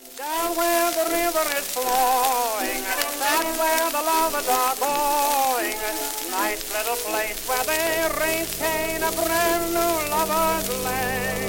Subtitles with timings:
[0.00, 2.84] Down where the river is flowing,
[3.20, 5.76] that's where the lovers are going.
[6.30, 11.40] Nice little place where they retain a brand new lover's lane.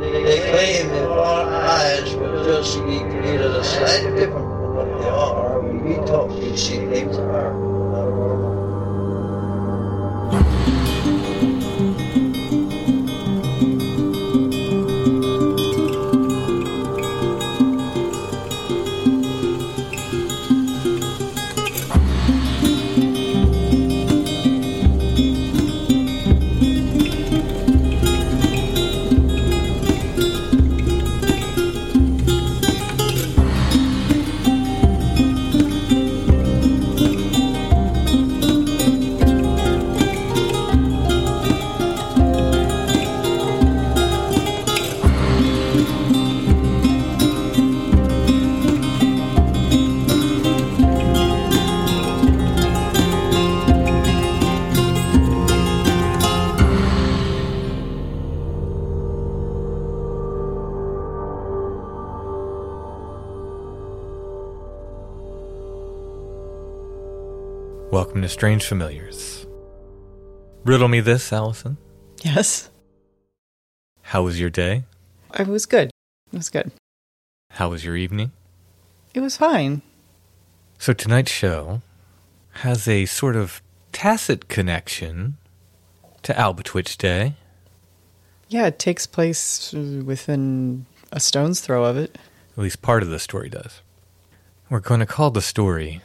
[0.00, 4.49] They claim that our eyes will just created a slightly different
[4.80, 5.60] what they are.
[5.60, 8.39] We talk, we see things are not
[68.30, 69.44] Strange Familiars.
[70.64, 71.76] Riddle me this, Allison.
[72.22, 72.70] Yes,
[74.02, 74.84] How was your day?
[75.38, 75.90] it was good.
[76.32, 76.70] It was good.
[77.50, 78.30] How was your evening?
[79.14, 79.82] It was fine.
[80.78, 81.82] So tonight's show
[82.62, 85.36] has a sort of tacit connection
[86.22, 87.34] to Albatwitch Day.
[88.48, 92.16] Yeah, it takes place within a stone's throw of it.
[92.56, 93.80] At least part of the story does.
[94.68, 96.00] We're going to call the story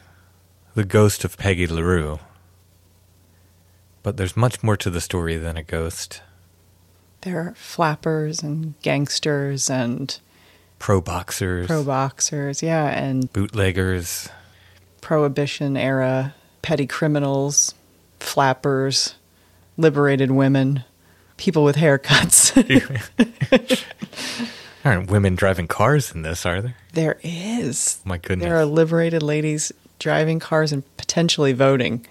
[0.75, 2.19] The Ghost of Peggy LaRue.
[4.03, 6.21] But there's much more to the story than a ghost.
[7.21, 10.19] There are flappers and gangsters and
[10.77, 14.27] Pro boxers, pro boxers, yeah, and bootleggers,
[14.99, 17.73] prohibition era petty criminals,
[18.19, 19.15] flappers,
[19.77, 20.83] liberated women,
[21.37, 22.51] people with haircuts.
[24.85, 26.75] aren't women driving cars in this, are there?
[26.91, 28.01] there is.
[28.03, 28.45] My goodness.
[28.45, 29.71] There are liberated ladies
[30.05, 32.05] driving cars and potentially voting.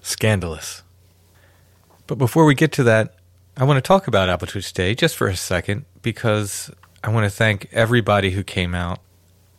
[0.00, 0.82] Scandalous.
[2.06, 3.16] But before we get to that,
[3.54, 6.70] I want to talk about Albatwitch Day just for a second because
[7.02, 8.98] I want to thank everybody who came out.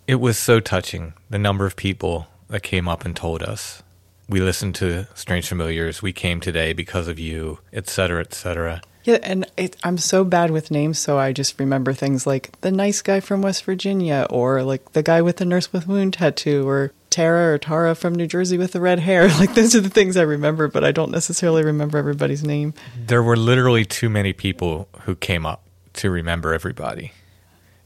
[0.07, 3.83] It was so touching, the number of people that came up and told us.
[4.27, 8.81] We listened to Strange Familiars, we came today because of you, etc., etc.
[9.03, 12.71] Yeah, and it, I'm so bad with names, so I just remember things like the
[12.71, 16.67] nice guy from West Virginia, or like the guy with the nurse with wound tattoo,
[16.67, 19.29] or Tara or Tara from New Jersey with the red hair.
[19.39, 22.73] Like those are the things I remember, but I don't necessarily remember everybody's name.
[23.07, 27.13] There were literally too many people who came up to remember everybody.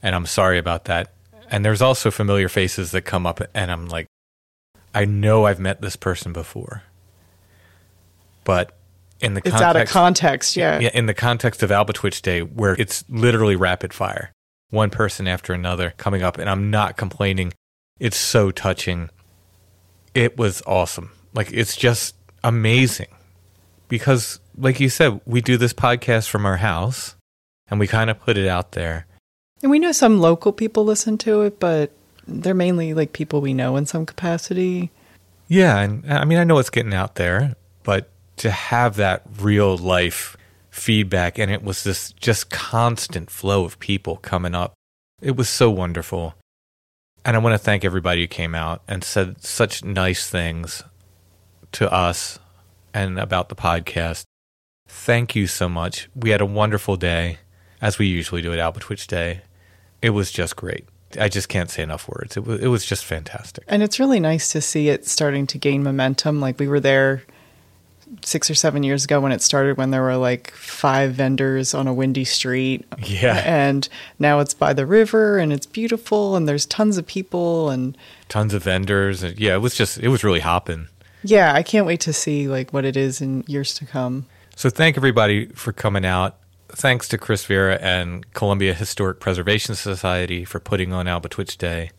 [0.01, 1.13] And I'm sorry about that.
[1.51, 4.07] And there's also familiar faces that come up, and I'm like,
[4.95, 6.84] I know I've met this person before.
[8.44, 8.78] But
[9.19, 10.79] in the It's context, out of context, yeah.
[10.79, 14.31] yeah, in the context of Albatwitch Day, where it's literally rapid fire,
[14.69, 17.53] one person after another coming up, and I'm not complaining.
[18.00, 19.09] It's so touching.
[20.14, 21.12] It was awesome.
[21.34, 23.08] Like it's just amazing
[23.88, 27.16] because, like you said, we do this podcast from our house,
[27.70, 29.06] and we kind of put it out there.
[29.62, 31.92] And we know some local people listen to it, but
[32.28, 34.91] they're mainly like people we know in some capacity.
[35.47, 39.23] Yeah, and uh, I mean, I know it's getting out there, but to have that
[39.40, 40.38] real life
[40.70, 44.73] feedback, and it was this just constant flow of people coming up.
[45.22, 46.35] It was so wonderful.
[47.25, 50.83] And I want to thank everybody who came out and said such nice things
[51.73, 52.39] to us
[52.93, 54.23] and about the podcast.
[54.87, 56.09] Thank you so much.
[56.16, 57.39] We had a wonderful day,
[57.81, 59.41] as we usually do at Albatwitch Day.
[60.01, 60.87] It was just great.
[61.19, 62.37] I just can't say enough words.
[62.37, 63.63] It was, it was just fantastic.
[63.67, 66.39] And it's really nice to see it starting to gain momentum.
[66.39, 67.23] Like we were there
[68.23, 71.88] six or seven years ago when it started, when there were like five vendors on
[71.88, 72.85] a windy street.
[73.00, 73.41] Yeah.
[73.46, 77.70] And now it's by the river and it's beautiful and there's tons of people.
[77.70, 77.97] And
[78.28, 79.23] Tons of vendors.
[79.23, 80.88] And yeah, it was just, it was really hopping.
[81.23, 84.26] yeah, I can't wait to see like what it is in years to come.
[84.55, 86.35] So thank everybody for coming out.
[86.70, 91.91] Thanks to Chris Vera and Columbia Historic Preservation Society for putting on Albatwitch Day.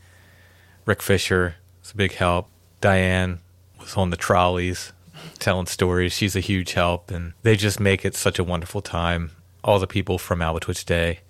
[0.87, 2.49] Rick Fisher was a big help.
[2.81, 3.41] Diane
[3.81, 4.93] was on the trolleys
[5.39, 6.13] telling stories.
[6.13, 9.33] She's a huge help, and they just make it such a wonderful time.
[9.63, 11.21] All the people from Albatwitch Day.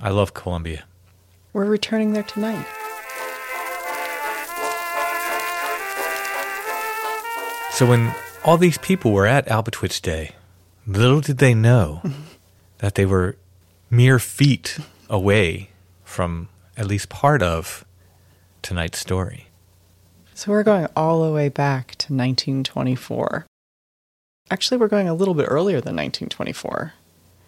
[0.00, 0.84] I love Columbia.
[1.52, 2.66] We're returning there tonight.
[7.72, 10.32] So when all these people were at Albatwitch Day,
[10.86, 12.02] little did they know
[12.78, 13.36] that they were
[13.90, 14.78] mere feet
[15.08, 15.70] away
[16.04, 17.84] from at least part of
[18.62, 19.48] tonight's story.
[20.42, 23.46] So we're going all the way back to 1924.
[24.50, 26.94] Actually, we're going a little bit earlier than 1924.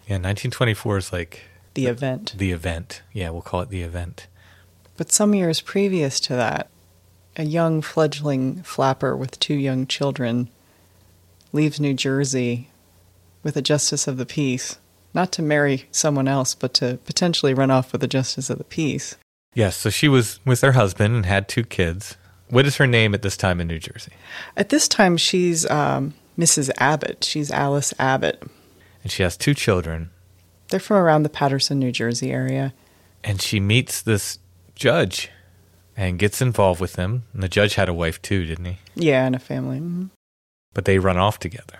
[0.07, 1.41] Yeah, 1924 is like
[1.73, 2.35] The event.
[2.37, 3.01] the event.
[3.11, 4.27] Yeah, we'll call it the event.
[4.95, 6.69] But some years previous to that,
[7.35, 10.47] a young fledgling flapper with two young children
[11.51, 12.69] leaves New Jersey
[13.43, 14.79] with a justice of the peace,
[15.13, 18.63] not to marry someone else, but to potentially run off with a justice of the
[18.63, 19.17] peace.
[19.53, 22.15] Yes, so she was with her husband and had two kids.
[22.55, 24.13] What is her name at this time in New Jersey?
[24.55, 26.71] At this time, she's um, Mrs.
[26.77, 27.25] Abbott.
[27.25, 28.41] She's Alice Abbott.
[29.03, 30.09] And she has two children.
[30.69, 32.73] They're from around the Paterson, New Jersey area.
[33.25, 34.39] And she meets this
[34.73, 35.29] judge
[35.97, 37.23] and gets involved with him.
[37.33, 38.77] And the judge had a wife too, didn't he?
[38.95, 39.81] Yeah, and a family.
[39.81, 40.11] Mhm.
[40.73, 41.79] But they run off together.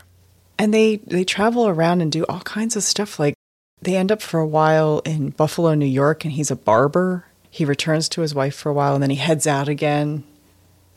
[0.60, 3.18] And they they travel around and do all kinds of stuff.
[3.18, 3.36] Like
[3.81, 7.27] they end up for a while in Buffalo, New York, and he's a barber.
[7.50, 10.25] He returns to his wife for a while, and then he heads out again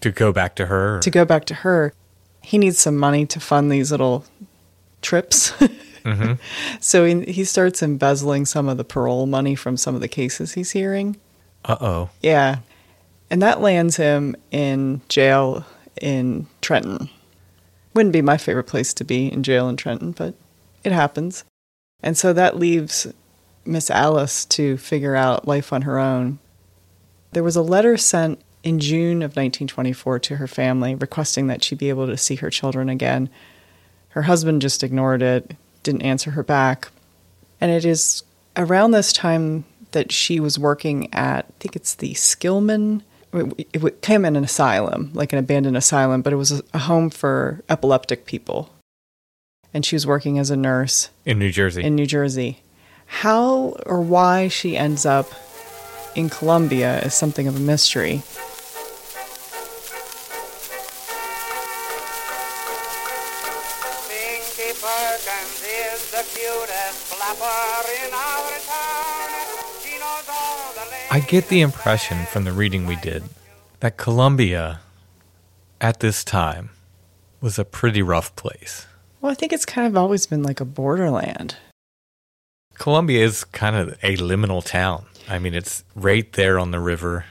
[0.03, 1.01] To go back to her.
[1.01, 1.93] to go back to her.
[2.43, 4.25] He needs some money to fund these little
[5.03, 5.53] trips.
[6.05, 6.35] hmm
[6.81, 10.53] so he, he starts embezzling some of the parole money from some of the cases
[10.55, 11.17] he's hearing.
[11.65, 12.11] Uh oh.
[12.23, 12.61] Yeah.
[13.31, 15.67] And that lands him in jail
[16.01, 17.11] in Trenton.
[17.95, 20.35] Wouldn't be my favorite place to be in jail in Trenton, but
[20.85, 21.45] it happens.
[22.03, 23.07] And so that leaves
[23.65, 26.39] Miss Alice to figure out life on her own.
[27.33, 31.75] There was a letter sent in June of 1924 to her family requesting that she
[31.75, 33.29] be able to see her children again.
[34.11, 36.89] Her husband just ignored it, didn't answer her back.
[37.61, 38.23] And it is
[38.57, 43.03] around this time that she was working at, I think it's the Skillman.
[43.33, 46.79] It it came in an asylum, like an abandoned asylum, but it was a, a
[46.79, 48.71] home for epileptic people.
[49.75, 51.83] And she was working as a nurse In New Jersey.
[51.83, 52.61] in New Jersey.
[53.07, 55.31] How or why she ends up
[56.19, 58.23] in Columbia is something of a mystery.
[64.09, 69.31] Pinky Perkins is the cutest flapper in our town.
[69.81, 73.23] She knows all the I get the impression from the reading we did
[73.79, 74.81] that Columbia
[75.81, 76.71] at this time
[77.41, 78.89] was a pretty rough place.
[79.21, 81.55] Well, I think it's kind of always been like a borderland.
[82.75, 85.05] Columbia is kind of a liminal town.
[85.29, 87.27] I mean, it's right there on the river.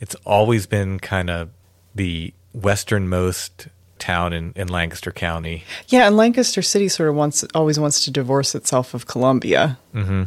[0.00, 1.50] It's always been kind of
[1.94, 3.68] the westernmost
[3.98, 5.64] town in, in Lancaster County.
[5.88, 9.78] Yeah, and Lancaster City sort of wants always wants to divorce itself of Columbia.
[9.92, 10.24] hmm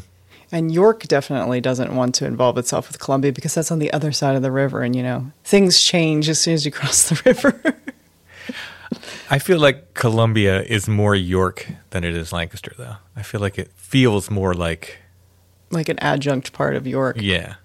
[0.52, 4.12] And York definitely doesn't want to involve itself with Columbia because that's on the other
[4.12, 7.22] side of the river and you know, things change as soon as you cross the
[7.26, 7.76] river.
[9.30, 12.98] I feel like Columbia is more York than it is Lancaster, though.
[13.16, 14.98] I feel like it feels more like,
[15.72, 17.18] like an adjunct part of York.
[17.20, 17.56] yeah.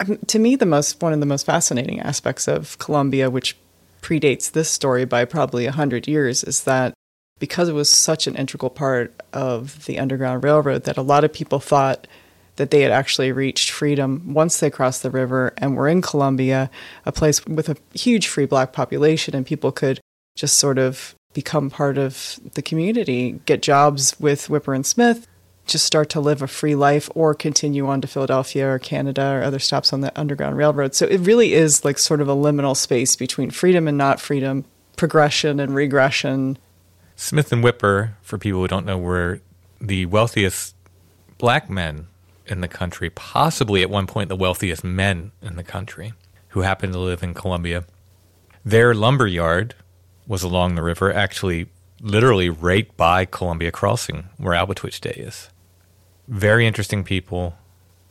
[0.00, 3.56] Um, to me the most one of the most fascinating aspects of Columbia which
[4.00, 6.94] predates this story by probably a 100 years is that
[7.38, 11.32] because it was such an integral part of the underground railroad that a lot of
[11.32, 12.06] people thought
[12.56, 16.70] that they had actually reached freedom once they crossed the river and were in Columbia
[17.04, 20.00] a place with a huge free black population and people could
[20.36, 25.26] just sort of become part of the community get jobs with Whipper and Smith
[25.70, 29.42] just start to live a free life or continue on to Philadelphia or Canada or
[29.42, 30.94] other stops on the Underground Railroad.
[30.94, 34.64] So it really is like sort of a liminal space between freedom and not freedom,
[34.96, 36.58] progression and regression.
[37.16, 39.40] Smith and Whipper, for people who don't know, were
[39.80, 40.74] the wealthiest
[41.38, 42.06] black men
[42.46, 46.12] in the country, possibly at one point the wealthiest men in the country,
[46.48, 47.84] who happened to live in Columbia.
[48.64, 49.74] Their lumber yard
[50.26, 51.66] was along the river, actually,
[52.00, 55.48] literally right by Columbia Crossing, where Albatwitch Day is.
[56.30, 57.54] Very interesting people,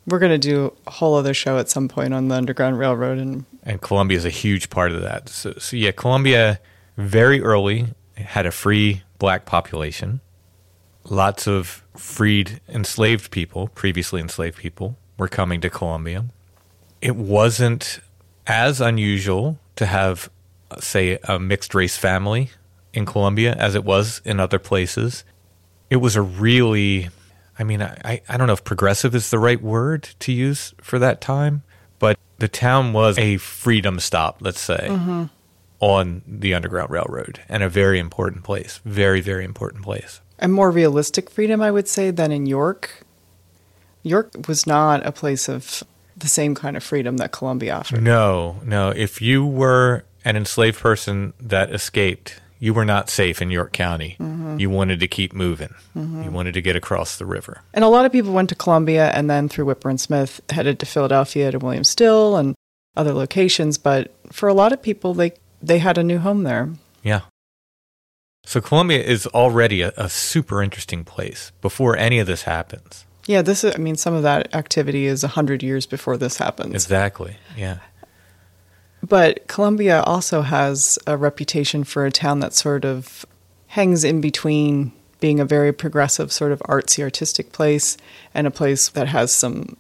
[0.05, 3.17] We're going to do a whole other show at some point on the Underground Railroad.
[3.17, 5.29] And and Columbia is a huge part of that.
[5.29, 6.59] So, so yeah, Columbia
[6.97, 10.19] very early had a free black population.
[11.05, 16.25] Lots of freed enslaved people, previously enslaved people, were coming to Columbia.
[17.01, 18.01] It wasn't
[18.47, 20.29] as unusual to have,
[20.79, 22.49] say, a mixed race family
[22.93, 25.23] in Columbia as it was in other places.
[25.89, 27.09] It was a really,
[27.59, 30.97] I mean, I, I don't know if progressive is the right word to use for
[30.99, 31.63] that time,
[31.99, 35.25] but the town was a freedom stop, let's say, mm-hmm.
[35.81, 38.79] on the Underground Railroad and a very important place.
[38.85, 40.21] Very, very important place.
[40.39, 43.03] A more realistic freedom, I would say, than in York.
[44.03, 45.83] York was not a place of
[46.15, 48.01] the same kind of freedom that Columbia offered.
[48.01, 48.89] No, no.
[48.89, 54.17] If you were an enslaved person that escaped, you were not safe in York County.
[54.19, 54.59] Mm-hmm.
[54.59, 55.73] You wanted to keep moving.
[55.95, 56.23] Mm-hmm.
[56.23, 57.61] You wanted to get across the river.
[57.73, 60.79] And a lot of people went to Columbia and then through Whipper and Smith headed
[60.79, 62.55] to Philadelphia to William Still and
[62.97, 63.77] other locations.
[63.77, 66.69] But for a lot of people, they they had a new home there.
[67.01, 67.21] Yeah.
[68.45, 73.05] So Columbia is already a, a super interesting place before any of this happens.
[73.25, 73.75] Yeah, this is.
[73.75, 76.73] I mean, some of that activity is a hundred years before this happens.
[76.73, 77.37] Exactly.
[77.55, 77.77] Yeah.
[79.08, 83.25] But Columbia also has a reputation for a town that sort of
[83.68, 87.98] hangs in between being a very progressive, sort of artsy, artistic place
[88.34, 89.77] and a place that has some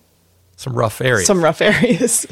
[0.57, 1.27] Some rough areas.
[1.27, 2.25] some rough areas.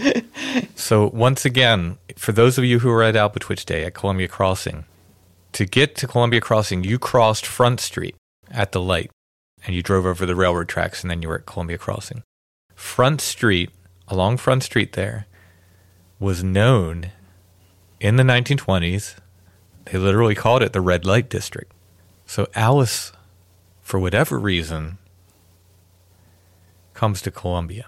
[0.76, 4.86] So once again, for those of you who were at Albatwitch Day at Columbia Crossing,
[5.54, 8.16] to get to Columbia Crossing, you crossed Front Street
[8.52, 9.12] at the light
[9.66, 12.24] and you drove over the railroad tracks and then you were at Columbia Crossing.
[12.76, 13.72] Front Street,
[14.08, 15.26] along Front Street there,
[16.20, 17.12] was known
[18.00, 19.16] in the 1920s.
[19.86, 21.72] They literally called it the Red Light District.
[22.26, 23.12] So Alice,
[23.82, 24.98] for whatever reason,
[26.94, 27.86] comes to Columbia.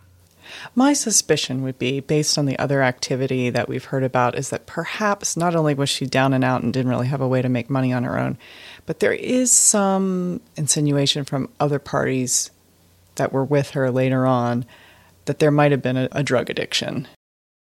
[0.73, 4.65] My suspicion would be, based on the other activity that we've heard about, is that
[4.65, 7.49] perhaps not only was she down and out and didn't really have a way to
[7.49, 8.37] make money on her own,
[8.85, 12.49] but there is some insinuation from other parties
[13.15, 14.65] that were with her later on
[15.25, 17.07] that there might have been a, a drug addiction.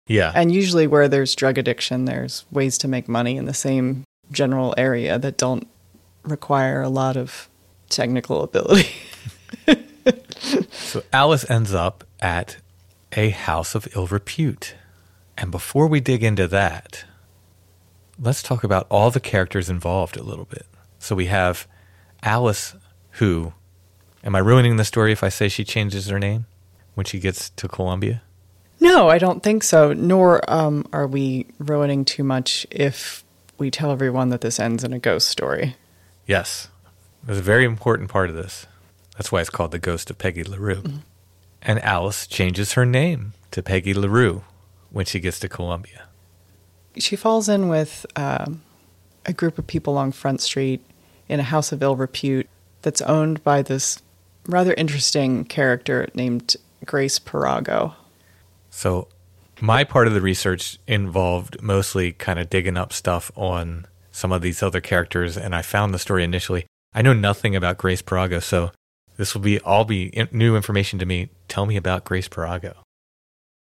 [0.07, 0.33] Yeah.
[0.35, 4.75] And usually, where there's drug addiction, there's ways to make money in the same general
[4.77, 5.67] area that don't
[6.23, 7.49] require a lot of
[7.89, 8.91] technical ability.
[10.71, 12.59] So Alice ends up at
[13.13, 14.75] a house of ill repute.
[15.37, 17.05] And before we dig into that,
[18.19, 20.67] let's talk about all the characters involved a little bit.
[20.99, 21.67] So we have
[22.23, 22.75] Alice,
[23.13, 23.53] who,
[24.25, 26.47] am I ruining the story if I say she changes her name
[26.95, 28.23] when she gets to Columbia?
[28.87, 29.93] No, I don't think so.
[29.93, 33.25] Nor um, are we ruining too much if
[33.59, 35.77] we tell everyone that this ends in a ghost story.
[36.27, 36.69] Yes.
[37.25, 38.67] There's a very important part of this.
[39.17, 40.85] That's why it's called The Ghost of Peggy LaRue.
[41.63, 44.45] And Alice changes her name to Peggy LaRue
[44.91, 46.07] when she gets to Columbia.
[46.97, 48.63] She falls in with um,
[49.25, 50.81] a group of people along Front Street
[51.29, 52.49] in a house of ill repute
[52.83, 54.01] that's owned by this
[54.47, 57.95] rather interesting character named Grace Parago.
[58.77, 59.09] So,
[59.59, 64.43] my part of the research involved mostly kind of digging up stuff on some of
[64.43, 66.67] these other characters, and I found the story initially.
[66.95, 68.73] I know nothing about Grace Parago, so
[69.17, 71.31] this will be all be in- new information to me.
[71.49, 72.75] Tell me about Grace Parago.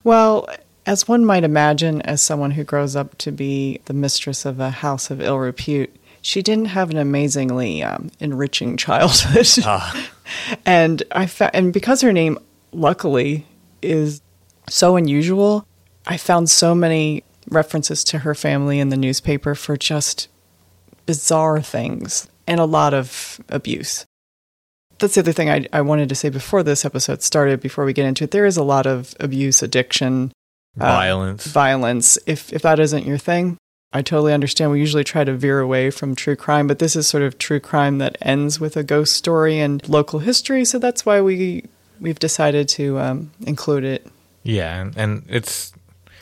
[0.06, 0.48] Well,
[0.86, 4.70] as one might imagine, as someone who grows up to be the mistress of a
[4.70, 9.46] house of ill repute, she didn't have an amazingly um, enriching childhood.
[10.66, 12.40] and I fa- and because her name,
[12.72, 13.46] luckily,
[13.82, 14.22] is
[14.70, 15.66] so unusual,
[16.06, 20.28] I found so many references to her family in the newspaper for just
[21.06, 24.06] bizarre things and a lot of abuse.
[25.00, 27.94] That's the other thing I, I wanted to say before this episode started, before we
[27.94, 28.32] get into it.
[28.32, 30.32] There is a lot of abuse, addiction,
[30.80, 31.46] uh, Violence.
[31.48, 32.18] violence.
[32.28, 33.58] If if that isn't your thing,
[33.92, 34.72] I totally understand.
[34.72, 37.60] We usually try to veer away from true crime, but this is sort of true
[37.60, 40.64] crime that ends with a ghost story and local history.
[40.66, 41.66] So that's why we
[42.00, 44.08] we've decided to um, include it.
[44.44, 45.74] Yeah, and, and it's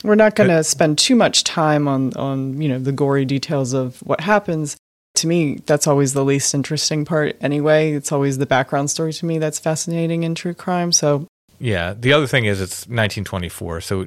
[0.04, 3.72] We're not going to spend too much time on on you know the gory details
[3.72, 4.76] of what happens.
[5.16, 7.36] To me, that's always the least interesting part.
[7.40, 10.92] Anyway, it's always the background story to me that's fascinating in true crime.
[10.92, 11.26] So
[11.58, 11.94] yeah.
[11.98, 14.06] The other thing is it's 1924, so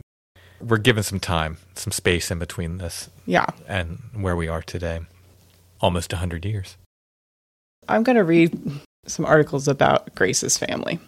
[0.59, 5.01] we're given some time, some space in between this yeah, and where we are today.
[5.81, 6.77] Almost 100 years.
[7.89, 8.57] I'm going to read
[9.05, 10.99] some articles about Grace's family.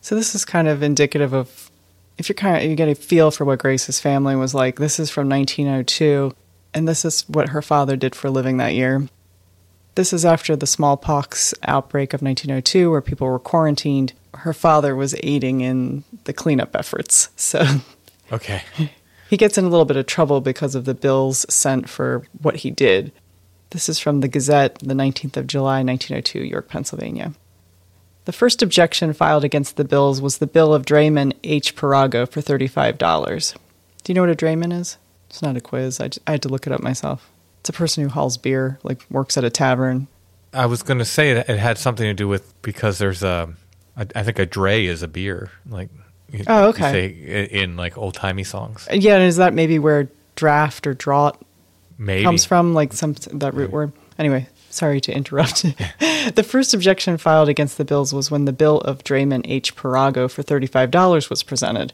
[0.00, 1.69] So this is kind of indicative of
[2.20, 4.78] if you're kind of you get a feel for what Grace's family was like.
[4.78, 6.34] This is from 1902,
[6.74, 9.08] and this is what her father did for a living that year.
[9.94, 14.12] This is after the smallpox outbreak of 1902, where people were quarantined.
[14.34, 17.30] Her father was aiding in the cleanup efforts.
[17.36, 17.64] So
[18.30, 18.62] Okay.
[19.30, 22.56] he gets in a little bit of trouble because of the bills sent for what
[22.56, 23.12] he did.
[23.70, 27.32] This is from the Gazette, the 19th of July, 1902, York, Pennsylvania.
[28.26, 31.74] The first objection filed against the bills was the bill of Drayman H.
[31.74, 33.54] Parago for $35.
[34.04, 34.98] Do you know what a Drayman is?
[35.28, 36.00] It's not a quiz.
[36.00, 37.30] I had to look it up myself.
[37.60, 40.06] It's a person who hauls beer, like works at a tavern.
[40.52, 43.48] I was going to say it, it had something to do with because there's a,
[43.96, 45.88] I I think a dray is a beer, like
[46.32, 47.10] you- Oh, okay.
[47.52, 48.88] in like old timey songs.
[48.90, 51.36] Uh, yeah, and is that maybe where draft or draught
[51.98, 53.92] Maybe comes from, like some that root word.
[54.18, 55.62] Anyway, sorry to interrupt.
[56.34, 59.76] the first objection filed against the bills was when the bill of Drayman H.
[59.76, 61.92] Parago for $35 was presented.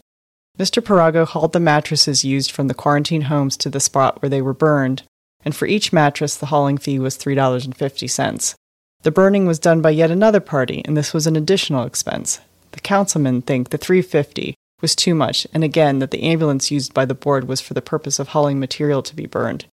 [0.58, 0.82] Mr.
[0.82, 4.54] Parago hauled the mattresses used from the quarantine homes to the spot where they were
[4.54, 5.02] burned,
[5.44, 8.54] and for each mattress the hauling fee was $3.50.
[9.02, 12.40] The burning was done by yet another party, and this was an additional expense.
[12.72, 17.04] The councilmen think the 350 was too much, and again that the ambulance used by
[17.04, 19.66] the board was for the purpose of hauling material to be burned.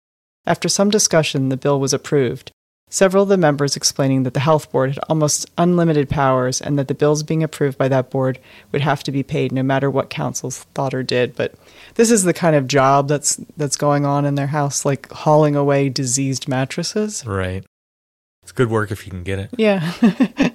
[0.46, 2.50] After some discussion, the bill was approved.
[2.92, 6.88] Several of the members explaining that the health board had almost unlimited powers and that
[6.88, 8.40] the bills being approved by that board
[8.72, 11.36] would have to be paid no matter what councils thought or did.
[11.36, 11.54] But
[11.94, 15.54] this is the kind of job that's that's going on in their house, like hauling
[15.54, 17.24] away diseased mattresses.
[17.24, 17.64] right.
[18.42, 19.50] It's good work if you can get it.
[19.56, 19.92] Yeah.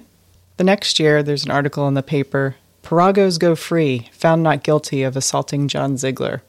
[0.58, 5.02] the next year, there's an article in the paper Paragos go free, found not guilty
[5.02, 6.42] of assaulting John Ziegler.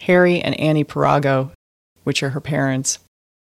[0.00, 1.52] Harry and Annie Parago,
[2.02, 2.98] which are her parents,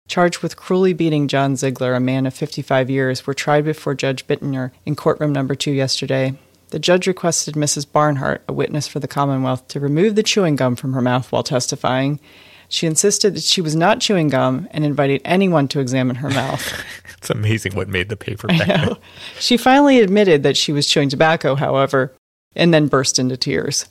[0.08, 4.28] charged with cruelly beating John Ziegler, a man of 55 years, were tried before Judge
[4.28, 6.36] Bittner in courtroom number two yesterday.
[6.70, 7.90] The judge requested Mrs.
[7.92, 11.44] Barnhart, a witness for the Commonwealth, to remove the chewing gum from her mouth while
[11.44, 12.20] testifying.
[12.68, 16.84] She insisted that she was not chewing gum and invited anyone to examine her mouth.
[17.18, 19.00] It's amazing what made the paper back.
[19.40, 22.14] She finally admitted that she was chewing tobacco, however,
[22.56, 23.88] and then burst into tears.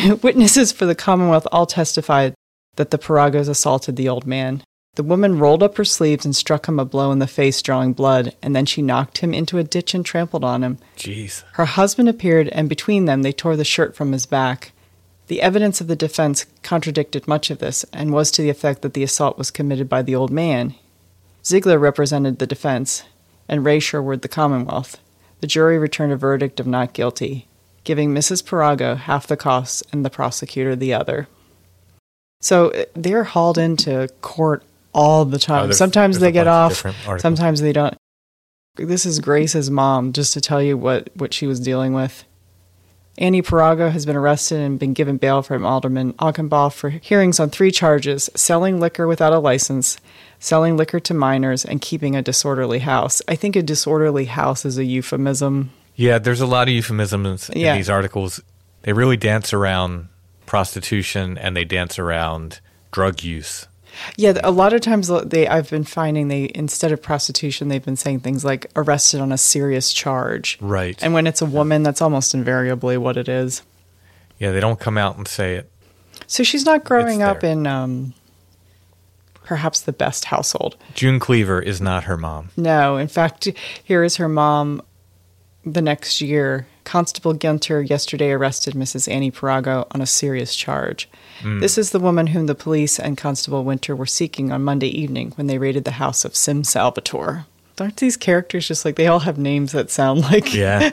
[0.22, 2.32] Witnesses for the Commonwealth all testified
[2.76, 4.62] that the Paragos assaulted the old man.
[4.94, 7.92] The woman rolled up her sleeves and struck him a blow in the face, drawing
[7.92, 10.78] blood, and then she knocked him into a ditch and trampled on him.
[10.96, 11.44] Jeez.
[11.52, 14.72] Her husband appeared, and between them they tore the shirt from his back.
[15.28, 18.94] The evidence of the defense contradicted much of this and was to the effect that
[18.94, 20.74] the assault was committed by the old man.
[21.44, 23.04] Ziegler represented the defense,
[23.48, 24.98] and Ray Sherwood the Commonwealth.
[25.40, 27.46] The jury returned a verdict of not guilty,
[27.84, 28.42] giving Mrs.
[28.42, 31.28] Parago half the costs and the prosecutor the other.
[32.40, 34.62] So they're hauled into court
[34.98, 35.68] all the time.
[35.68, 37.96] Oh, sometimes they get bunch of off, sometimes they don't.
[38.76, 42.24] This is Grace's mom, just to tell you what, what she was dealing with.
[43.16, 47.50] Annie Parago has been arrested and been given bail from Alderman Augenbaugh for hearings on
[47.50, 49.98] three charges selling liquor without a license,
[50.38, 53.20] selling liquor to minors, and keeping a disorderly house.
[53.26, 55.70] I think a disorderly house is a euphemism.
[55.96, 57.74] Yeah, there's a lot of euphemisms in Yeah.
[57.76, 58.40] these articles.
[58.82, 60.06] They really dance around
[60.46, 62.60] prostitution and they dance around
[62.92, 63.66] drug use.
[64.16, 67.96] Yeah, a lot of times they I've been finding they instead of prostitution they've been
[67.96, 70.58] saying things like arrested on a serious charge.
[70.60, 71.02] Right.
[71.02, 73.62] And when it's a woman, that's almost invariably what it is.
[74.38, 75.70] yeah, they don't come out and say it.
[76.26, 78.12] So she's not growing up in um,
[79.44, 80.76] perhaps the best household.
[80.94, 82.50] June Cleaver is not her mom.
[82.56, 83.48] No, in fact,
[83.82, 84.82] here is her mom
[85.64, 86.66] the next year.
[86.88, 89.12] Constable Gunter yesterday arrested Mrs.
[89.12, 91.06] Annie Parago on a serious charge.
[91.42, 91.60] Hmm.
[91.60, 95.32] This is the woman whom the police and Constable Winter were seeking on Monday evening
[95.32, 97.44] when they raided the house of Sim Salvatore.
[97.78, 100.92] Aren't these characters just like they all have names that sound like Yeah.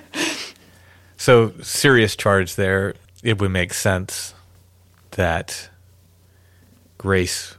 [1.18, 2.96] so, serious charge there.
[3.24, 4.34] It would make sense
[5.12, 5.70] that
[6.98, 7.56] Grace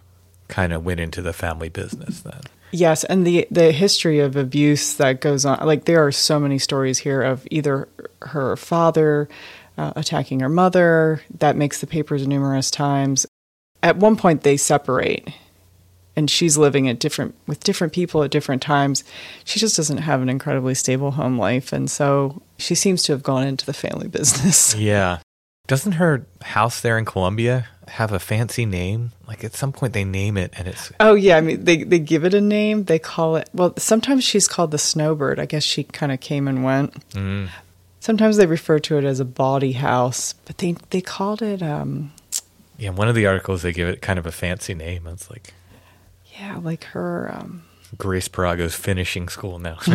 [0.49, 2.42] kind of went into the family business then.
[2.72, 6.59] Yes, and the the history of abuse that goes on, like there are so many
[6.59, 7.88] stories here of either
[8.22, 9.29] her father
[9.79, 11.22] uh, attacking her mother.
[11.38, 13.26] That makes the papers numerous times.
[13.83, 15.29] At one point, they separate,
[16.16, 19.05] and she's living at different with different people at different times.
[19.44, 23.22] She just doesn't have an incredibly stable home life, and so she seems to have
[23.22, 24.74] gone into the family business.
[24.74, 25.18] Yeah.
[25.66, 29.12] Doesn't her house there in Columbia have a fancy name?
[29.29, 31.99] Like at some point they name it and it's Oh yeah, I mean they they
[31.99, 32.85] give it a name.
[32.85, 33.75] They call it well.
[33.79, 35.38] Sometimes she's called the Snowbird.
[35.38, 37.09] I guess she kind of came and went.
[37.11, 37.49] mm,
[38.01, 42.12] Sometimes they refer to it as a bawdy house, but they they called it um
[42.79, 45.07] yeah, one of the articles they give it kind of a fancy name.
[45.07, 45.55] It's like
[46.38, 47.62] yeah, like her um
[47.96, 49.77] Grace Parago's finishing school now.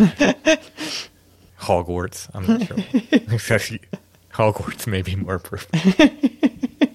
[1.61, 2.29] Hogwarts.
[2.33, 2.77] I'm not sure.
[4.33, 6.90] Hogwarts may be more appropriate.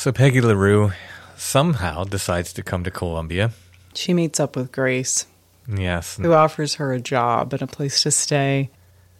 [0.00, 0.92] So Peggy LaRue
[1.36, 3.50] somehow decides to come to Columbia.
[3.94, 5.26] she meets up with Grace,
[5.68, 6.16] Yes.
[6.16, 8.70] who offers her a job and a place to stay.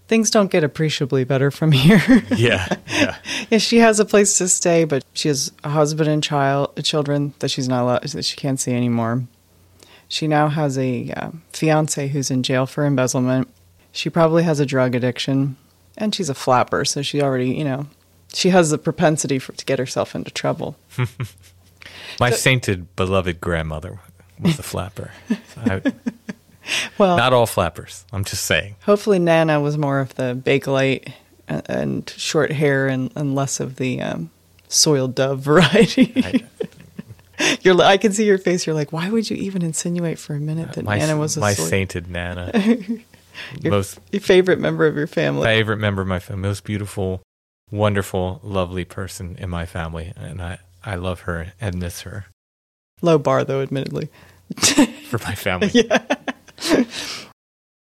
[0.08, 2.24] Things don't get appreciably better from here.
[2.34, 2.66] Yeah.
[2.88, 3.16] Yeah.
[3.50, 7.34] yeah, she has a place to stay, but she has a husband and child children
[7.40, 9.24] that she's not allowed that she can't see anymore.
[10.08, 13.48] She now has a um, fiance who's in jail for embezzlement.
[13.92, 15.56] She probably has a drug addiction,
[15.96, 17.86] and she's a flapper, so she already, you know,
[18.34, 20.76] she has the propensity for to get herself into trouble.
[22.20, 23.98] My sainted beloved grandmother
[24.38, 25.12] was a flapper.
[25.56, 25.82] I,
[26.98, 28.04] Well, not all flappers.
[28.12, 28.76] I'm just saying.
[28.84, 31.12] hopefully Nana was more of the bakelite
[31.48, 34.30] and, and short hair and, and less of the um,
[34.68, 36.12] soiled dove variety.
[36.16, 36.44] I-
[37.62, 38.66] You're, I can see your face.
[38.66, 41.40] You're like, why would you even insinuate for a minute that my Nana was a
[41.40, 42.52] my sainted Nana,
[43.58, 45.46] your, most your favorite member of your family?
[45.46, 47.22] favorite member of my family, most beautiful,
[47.70, 52.26] wonderful, lovely person in my family, and I I love her and miss her
[53.02, 54.09] Low bar, though, admittedly.
[55.09, 55.70] for my family.
[55.72, 56.04] yeah.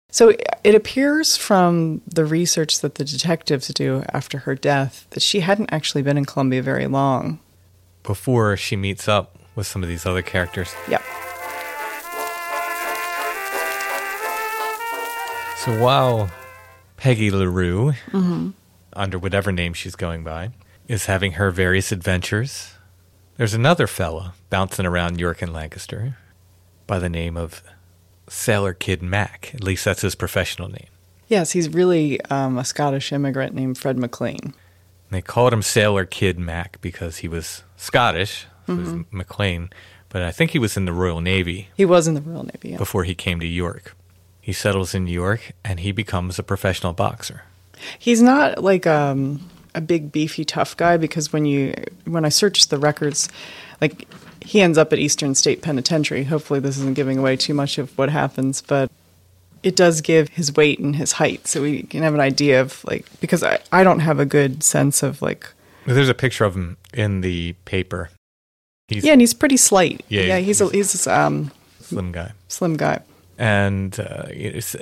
[0.10, 5.42] So it appears from the research that the detectives do after her death that she
[5.42, 7.40] hadn't actually been in Columbia very long.
[8.04, 10.74] Before she meets up with some of these other characters.
[10.90, 11.04] Yep.
[15.58, 16.32] So while
[16.96, 18.50] Peggy LaRue, mm-hmm.
[18.98, 20.52] Under whatever name she's going by,
[20.88, 22.74] is having her various adventures,
[23.38, 26.18] there's another fella bouncing around York and Lancaster
[26.88, 27.62] by the name of
[28.30, 29.52] Sailor Kid Mac.
[29.54, 30.88] At least that's his professional name.
[31.28, 34.54] Yes, he's really um, a Scottish immigrant named Fred McLean.
[35.12, 39.70] They called him Sailor Kid Mac because he was Scottish, so he was McLean,
[40.10, 42.70] but I think he was in the Royal Navy He was in the Royal Navy.
[42.72, 42.78] yeah.
[42.78, 43.96] before he came to York.
[44.42, 47.44] He settles in New York and he becomes a professional boxer.
[48.00, 51.74] He's not like um, a big beefy tough guy because when you
[52.06, 53.30] when I searched the records,
[53.82, 54.08] like
[54.44, 56.24] he ends up at Eastern State Penitentiary.
[56.24, 58.90] Hopefully, this isn't giving away too much of what happens, but
[59.64, 62.84] it does give his weight and his height, so we can have an idea of
[62.86, 65.52] like because I I don't have a good sense of like
[65.86, 68.10] There's a picture of him in the paper.
[68.88, 70.04] He's yeah, and he's pretty slight.
[70.08, 72.32] Yeah, yeah, he's- he's a, he's um, slim guy.
[72.48, 73.02] slim guy.
[73.38, 74.28] And uh,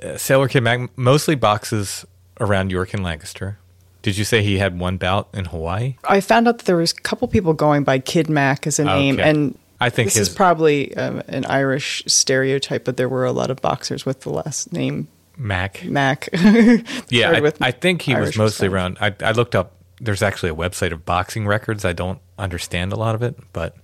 [0.04, 2.06] uh, Sailor Kid Mac mostly boxes
[2.40, 3.58] around York and Lancaster.
[4.02, 5.96] Did you say he had one bout in Hawaii?
[6.04, 8.86] I found out that there was a couple people going by Kid Mac as a
[8.86, 9.28] name, Okay.
[9.30, 13.50] and I think this is probably um, an Irish stereotype, but there were a lot
[13.50, 15.84] of boxers with the last name Mac.
[15.84, 16.30] Mac.
[17.10, 18.98] Yeah, I, I think he was mostly around.
[19.02, 19.74] I, I looked up.
[20.00, 21.84] There's actually a website of boxing records.
[21.84, 23.76] I don't understand a lot of it, but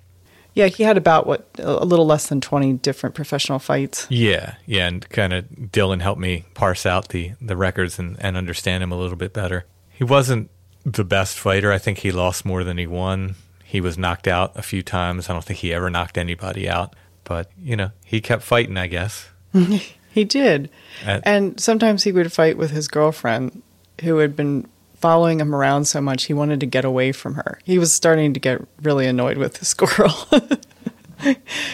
[0.53, 4.05] Yeah, he had about what a little less than twenty different professional fights.
[4.09, 8.35] yeah, yeah, and kind of Dylan helped me parse out the the records and, and
[8.35, 9.65] understand him a little bit better.
[9.89, 10.49] He wasn't
[10.85, 11.71] the best fighter.
[11.71, 13.35] I think he lost more than he won.
[13.63, 15.29] He was knocked out a few times.
[15.29, 18.77] I don't think he ever knocked anybody out, but you know, he kept fighting.
[18.77, 19.29] I guess.
[20.13, 20.69] He did,
[21.07, 23.61] Uh, and sometimes he would fight with his girlfriend,
[24.01, 24.67] who had been
[25.01, 27.59] following him around so much he wanted to get away from her.
[27.63, 30.29] He was starting to get really annoyed with this girl.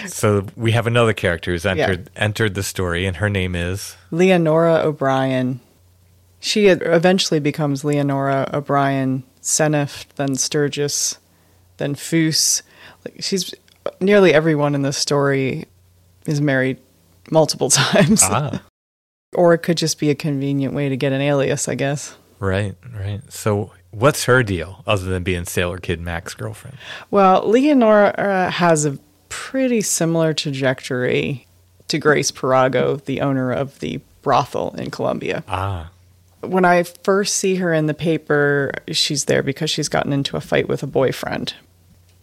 [0.07, 4.81] So we have another character who's entered entered the story, and her name is Leonora
[4.83, 5.61] O'Brien.
[6.41, 11.17] She eventually becomes Leonora O'Brien Seneft, then Sturgis,
[11.77, 12.61] then Foos.
[13.05, 13.53] Like she's
[14.01, 15.65] nearly everyone in this story
[16.25, 16.77] is married
[17.31, 18.23] multiple times.
[18.25, 18.61] ah.
[19.33, 22.17] Or it could just be a convenient way to get an alias, I guess.
[22.39, 23.21] Right, right.
[23.31, 26.77] So, what's her deal other than being Sailor Kid Mac's girlfriend?
[27.09, 31.47] Well, Leonora uh, has a pretty similar trajectory
[31.87, 35.43] to Grace Parago, the owner of the brothel in Columbia.
[35.47, 35.89] Ah,
[36.41, 40.41] when I first see her in the paper, she's there because she's gotten into a
[40.41, 41.53] fight with a boyfriend.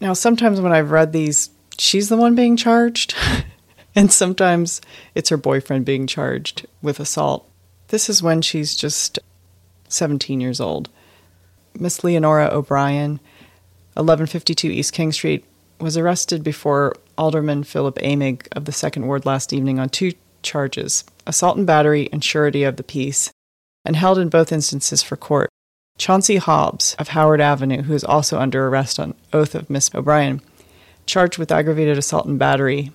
[0.00, 3.14] Now, sometimes when I've read these, she's the one being charged,
[3.94, 4.80] and sometimes
[5.14, 7.48] it's her boyfriend being charged with assault.
[7.88, 9.18] This is when she's just
[9.94, 10.88] 17 years old.
[11.78, 13.20] Miss Leonora O'Brien,
[13.94, 15.44] 1152 East King Street,
[15.80, 21.04] was arrested before Alderman Philip Amig of the Second Ward last evening on two charges
[21.26, 23.30] assault and battery and surety of the peace,
[23.84, 25.48] and held in both instances for court.
[25.96, 30.42] Chauncey Hobbs of Howard Avenue, who is also under arrest on oath of Miss O'Brien,
[31.06, 32.92] charged with aggravated assault and battery,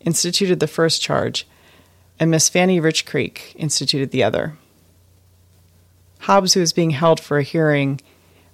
[0.00, 1.46] instituted the first charge,
[2.18, 4.56] and Miss Fanny Rich Creek instituted the other.
[6.22, 8.00] Hobbs, who is being held for a hearing,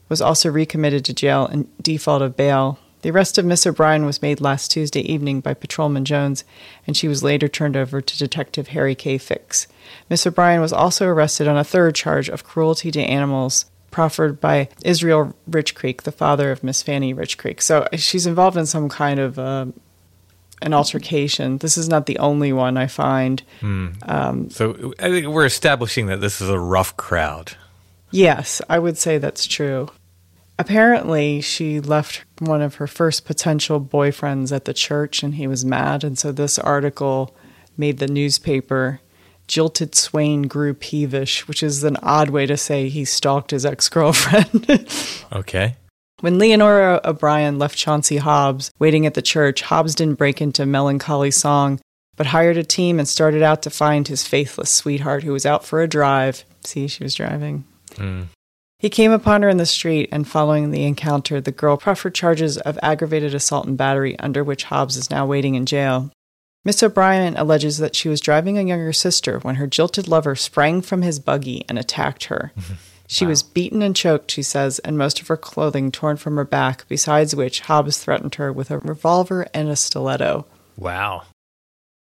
[0.09, 2.79] was also recommitted to jail in default of bail.
[3.03, 6.45] The arrest of Miss O'Brien was made last Tuesday evening by Patrolman Jones,
[6.87, 9.19] and she was later turned over to Detective Harry K.
[9.19, 9.67] Fix.
[10.09, 14.69] Miss O'Brien was also arrested on a third charge of cruelty to animals proffered by
[14.85, 17.61] Israel Rich Creek, the father of Miss Fanny Rich Creek.
[17.63, 19.67] So she's involved in some kind of uh,
[20.63, 21.59] an altercation.
[21.59, 23.43] This is not the only one I find.
[23.61, 24.49] Hmm.
[24.49, 27.53] so I think we're establishing that this is a rough crowd.
[28.11, 29.89] Yes, I would say that's true.
[30.59, 35.65] Apparently, she left one of her first potential boyfriends at the church and he was
[35.65, 36.03] mad.
[36.03, 37.37] And so this article
[37.77, 39.01] made the newspaper.
[39.47, 43.89] Jilted Swain grew peevish, which is an odd way to say he stalked his ex
[43.89, 44.87] girlfriend.
[45.31, 45.77] Okay.
[46.21, 51.31] When Leonora O'Brien left Chauncey Hobbs waiting at the church, Hobbs didn't break into melancholy
[51.31, 51.81] song,
[52.17, 55.65] but hired a team and started out to find his faithless sweetheart who was out
[55.65, 56.45] for a drive.
[56.65, 57.65] See, she was driving.
[57.97, 58.23] Hmm.
[58.79, 62.59] He came upon her in the street, and following the encounter, the girl proffered charges
[62.59, 66.13] of aggravated assault and battery, under which Hobbs is now waiting in jail.
[66.65, 70.83] Miss O'Brien alleges that she was driving a younger sister when her jilted lover sprang
[70.83, 72.53] from his buggy and attacked her.
[72.57, 72.75] Mm-hmm.
[73.11, 76.45] She was beaten and choked, she says, and most of her clothing torn from her
[76.45, 80.45] back, besides which Hobbs threatened her with a revolver and a stiletto.
[80.77, 81.23] Wow.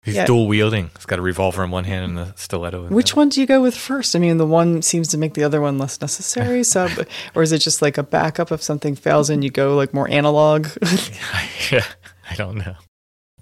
[0.02, 0.26] He's Yeah.
[0.26, 0.90] dual wielding.
[0.96, 3.40] He's got a revolver in one hand and a stiletto in Which the one do
[3.40, 4.16] you go with first?
[4.16, 6.64] I mean, the one seems to make the other one less necessary.
[6.64, 6.88] So,
[7.34, 10.10] or is it just like a backup if something fails and you go like more
[10.10, 10.66] analog?
[11.70, 11.84] yeah,
[12.28, 12.74] I don't know.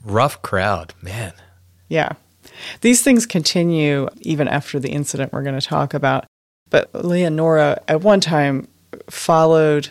[0.05, 1.33] Rough crowd, man.
[1.89, 2.13] yeah.
[2.81, 6.27] These things continue even after the incident we're going to talk about.
[6.77, 8.69] But Leonora at one time
[9.09, 9.89] followed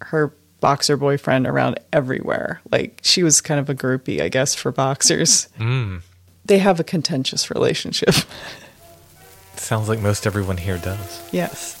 [0.00, 2.60] her boxer boyfriend around everywhere.
[2.70, 5.48] Like she was kind of a groupie, I guess, for boxers.
[5.58, 6.02] Mm.
[6.44, 8.14] They have a contentious relationship.
[9.56, 11.22] Sounds like most everyone here does.
[11.32, 11.80] yes.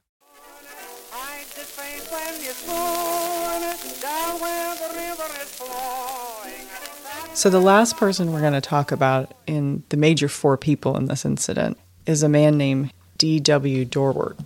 [7.33, 11.05] So, the last person we're going to talk about in the major four people in
[11.05, 13.85] this incident is a man named D.W.
[13.85, 14.37] Dorwart.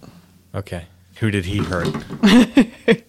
[0.54, 0.86] Okay.
[1.20, 1.94] Who did he hurt?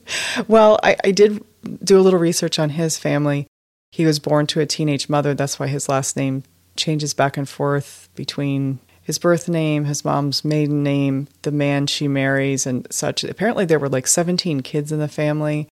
[0.48, 1.42] Well, I, I did
[1.82, 3.46] do a little research on his family.
[3.92, 5.34] He was born to a teenage mother.
[5.34, 6.44] That's why his last name
[6.76, 12.08] changes back and forth between his birth name, his mom's maiden name, the man she
[12.08, 13.24] marries, and such.
[13.24, 15.68] Apparently, there were like 17 kids in the family.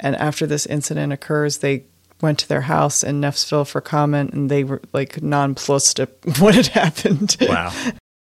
[0.00, 1.84] And after this incident occurs, they
[2.20, 6.54] went to their house in Neffsville for comment, and they were like nonplussed at what
[6.54, 7.36] had happened.
[7.40, 7.72] Wow.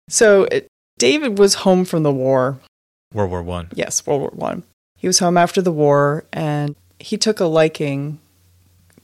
[0.08, 0.66] So it,
[0.98, 2.58] David was home from the war.
[3.14, 3.68] World War One.
[3.72, 4.64] Yes, World War One.
[4.98, 8.18] He was home after the war, and he took a liking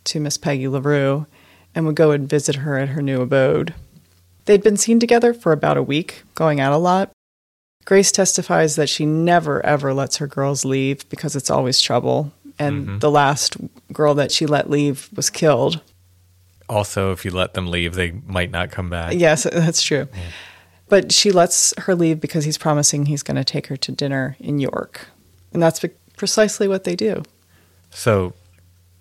[0.04, 1.26] to Miss Peggy LaRue
[1.74, 3.72] and would go and visit her at her new abode.
[4.44, 7.10] They'd been seen together for about a week, going out a lot.
[7.84, 12.32] Grace testifies that she never ever lets her girls leave because it's always trouble.
[12.58, 12.98] And mm-hmm.
[12.98, 13.56] the last
[13.92, 15.80] girl that she let leave was killed.
[16.68, 19.14] Also, if you let them leave, they might not come back.
[19.14, 20.08] Yes, that's true.
[20.88, 24.36] But she lets her leave because he's promising he's going to take her to dinner
[24.38, 25.08] in York.
[25.52, 25.84] And that's
[26.16, 27.22] precisely what they do.
[27.90, 28.34] So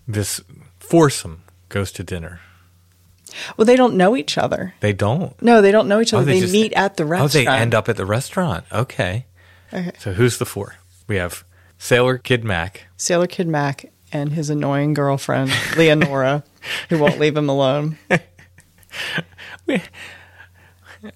[0.08, 0.41] this
[0.80, 2.39] foursome goes to dinner.
[3.58, 4.74] Well, they don't know each other.
[4.80, 5.39] They don't.
[5.41, 6.26] No, they don't know each Oh, other.
[6.26, 7.48] they just- meet at the restaurant.
[7.48, 8.65] Oh, they end up at the restaurant.
[8.72, 9.26] Okay.
[9.74, 9.91] Okay.
[10.00, 10.76] So who's the four?
[11.08, 11.43] We have
[11.77, 12.87] Sailor Kid Mac.
[12.97, 16.43] Sailor Kid Mac and his annoying girlfriend, Leonora,
[16.89, 17.97] who won't leave him alone.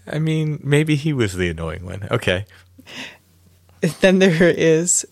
[0.08, 2.08] I mean, maybe he was the annoying one.
[2.12, 2.46] Okay.
[4.02, 5.06] then there is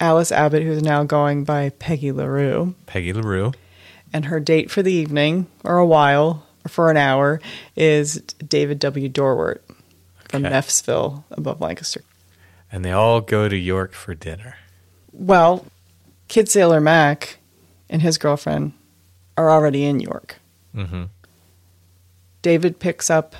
[0.00, 3.52] Alice Abbott, who's now going by Peggy LaRue, Peggy LaRue.
[4.12, 7.40] and her date for the evening, or a while, or for an hour
[7.76, 9.08] is David W.
[9.08, 9.58] Dorwart
[10.28, 10.54] from Okay.
[10.54, 12.02] Neffsville above Lancaster.
[12.72, 14.56] And they all go to York for dinner.
[15.18, 15.66] Well,
[16.28, 17.38] Kid Sailor Mac
[17.88, 18.72] and his girlfriend
[19.36, 20.36] are already in York.
[20.74, 21.04] hmm
[22.42, 23.34] David picks up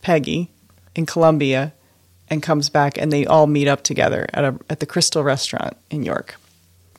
[0.00, 0.50] Peggy
[0.94, 1.74] in Columbia
[2.30, 5.76] and comes back, and they all meet up together at a at the Crystal Restaurant
[5.90, 6.36] in York.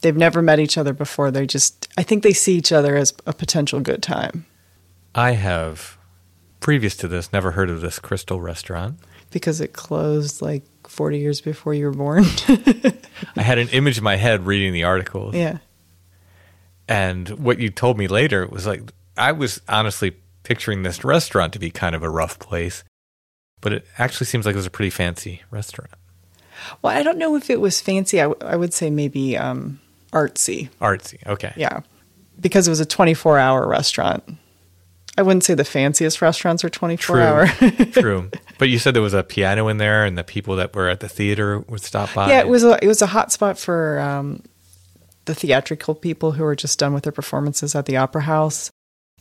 [0.01, 1.31] They've never met each other before.
[1.31, 4.45] They just, I think they see each other as a potential good time
[5.15, 5.97] I have,
[6.59, 8.99] previous to this, never heard of this Crystal restaurant.
[9.31, 10.63] because it closed like
[10.99, 12.25] 40 years before you were born.
[13.37, 15.33] I had an image in my head reading the articles.
[15.33, 15.59] yeah.
[16.89, 18.81] And what you told me later was like,
[19.15, 22.83] I was honestly picturing this restaurant to be kind of a rough place,
[23.61, 25.91] but it actually seems like it was a pretty fancy restaurant.
[26.81, 28.19] Well, I don't know if it was fancy.
[28.19, 29.79] I, w- I would say maybe um,
[30.11, 30.67] artsy.
[30.81, 31.25] Artsy.
[31.25, 31.53] Okay.
[31.55, 31.79] Yeah.
[32.41, 34.25] Because it was a 24 hour restaurant.
[35.19, 37.21] I wouldn't say the fanciest restaurants are 24 True.
[37.21, 37.47] hour.
[37.91, 38.31] True.
[38.57, 41.01] But you said there was a piano in there and the people that were at
[41.01, 42.29] the theater would stop by.
[42.29, 44.41] yeah, it was a, it was a hot spot for um,
[45.25, 48.71] the theatrical people who were just done with their performances at the Opera House.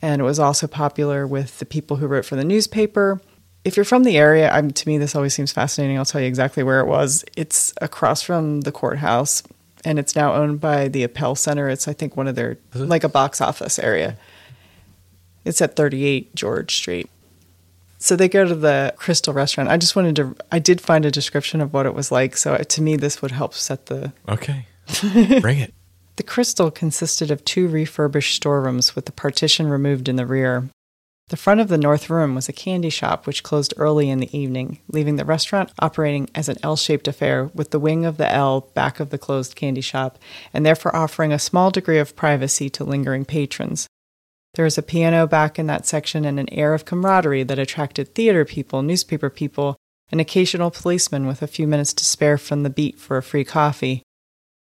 [0.01, 3.19] And it was also popular with the people who wrote for the newspaper.
[3.65, 5.97] If you're from the area, I'm, to me, this always seems fascinating.
[5.97, 7.25] I'll tell you exactly where it was.
[7.35, 9.43] It's across from the courthouse,
[9.83, 11.67] and it's now owned by the Appell Center.
[11.67, 14.17] It's, I think, one of their, like a box office area.
[15.45, 17.09] It's at 38 George Street.
[17.97, 19.69] So they go to the Crystal restaurant.
[19.69, 22.37] I just wanted to, I did find a description of what it was like.
[22.37, 24.13] So to me, this would help set the.
[24.27, 24.67] Okay.
[25.41, 25.73] Bring it.
[26.15, 30.69] The Crystal consisted of two refurbished storerooms with the partition removed in the rear.
[31.29, 34.35] The front of the north room was a candy shop which closed early in the
[34.35, 38.29] evening, leaving the restaurant operating as an L shaped affair with the wing of the
[38.31, 40.17] L back of the closed candy shop,
[40.53, 43.87] and therefore offering a small degree of privacy to lingering patrons.
[44.55, 48.13] There was a piano back in that section and an air of camaraderie that attracted
[48.13, 49.77] theater people, newspaper people,
[50.11, 53.43] an occasional policeman with a few minutes to spare from the beat for a free
[53.43, 54.01] coffee.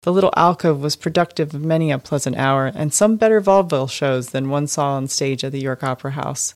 [0.03, 4.29] The little alcove was productive of many a pleasant hour, and some better vaudeville shows
[4.29, 6.53] than one saw on stage at the York Opera House.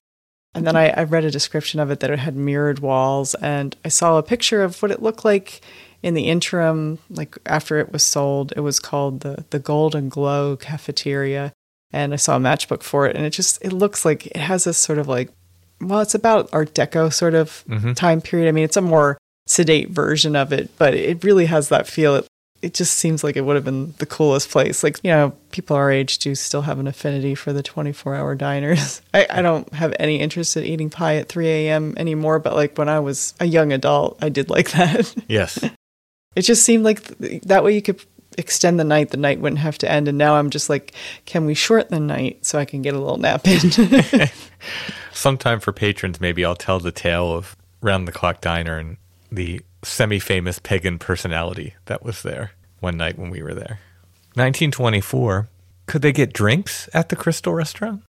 [0.53, 3.75] And then I, I read a description of it that it had mirrored walls, and
[3.85, 5.61] I saw a picture of what it looked like
[6.03, 8.51] in the interim, like after it was sold.
[8.55, 11.53] It was called the the Golden Glow Cafeteria,
[11.93, 14.63] and I saw a matchbook for it, and it just it looks like it has
[14.65, 15.29] this sort of like,
[15.79, 17.95] well, it's about Art Deco sort of Mhm.
[17.95, 18.47] time period.
[18.47, 22.15] I mean, it's a more sedate version of it, but it really has that feel.
[22.15, 22.27] It,
[22.61, 24.83] it just seems like it would have been the coolest place.
[24.83, 28.35] Like, you know, people our age do still have an affinity for the 24 hour
[28.35, 29.01] diners.
[29.15, 31.95] I, I don't have any interest in eating pie at 3 a.m.
[31.97, 35.11] anymore, but like when I was a young adult, I did like that.
[35.27, 35.57] Yes.
[36.35, 37.99] It just seemed like th- that way you could
[38.37, 39.09] extend the night.
[39.09, 40.07] The night wouldn't have to end.
[40.07, 40.93] And now I'm just like,
[41.25, 44.29] can we shorten the night so I can get a little nap in?
[45.11, 48.97] Sometime for patrons, maybe I'll tell the tale of Round the Clock Diner and
[49.31, 53.79] the semi famous pagan personality that was there one night when we were there.
[54.35, 55.49] 1924.
[55.87, 58.03] Could they get drinks at the Crystal restaurant?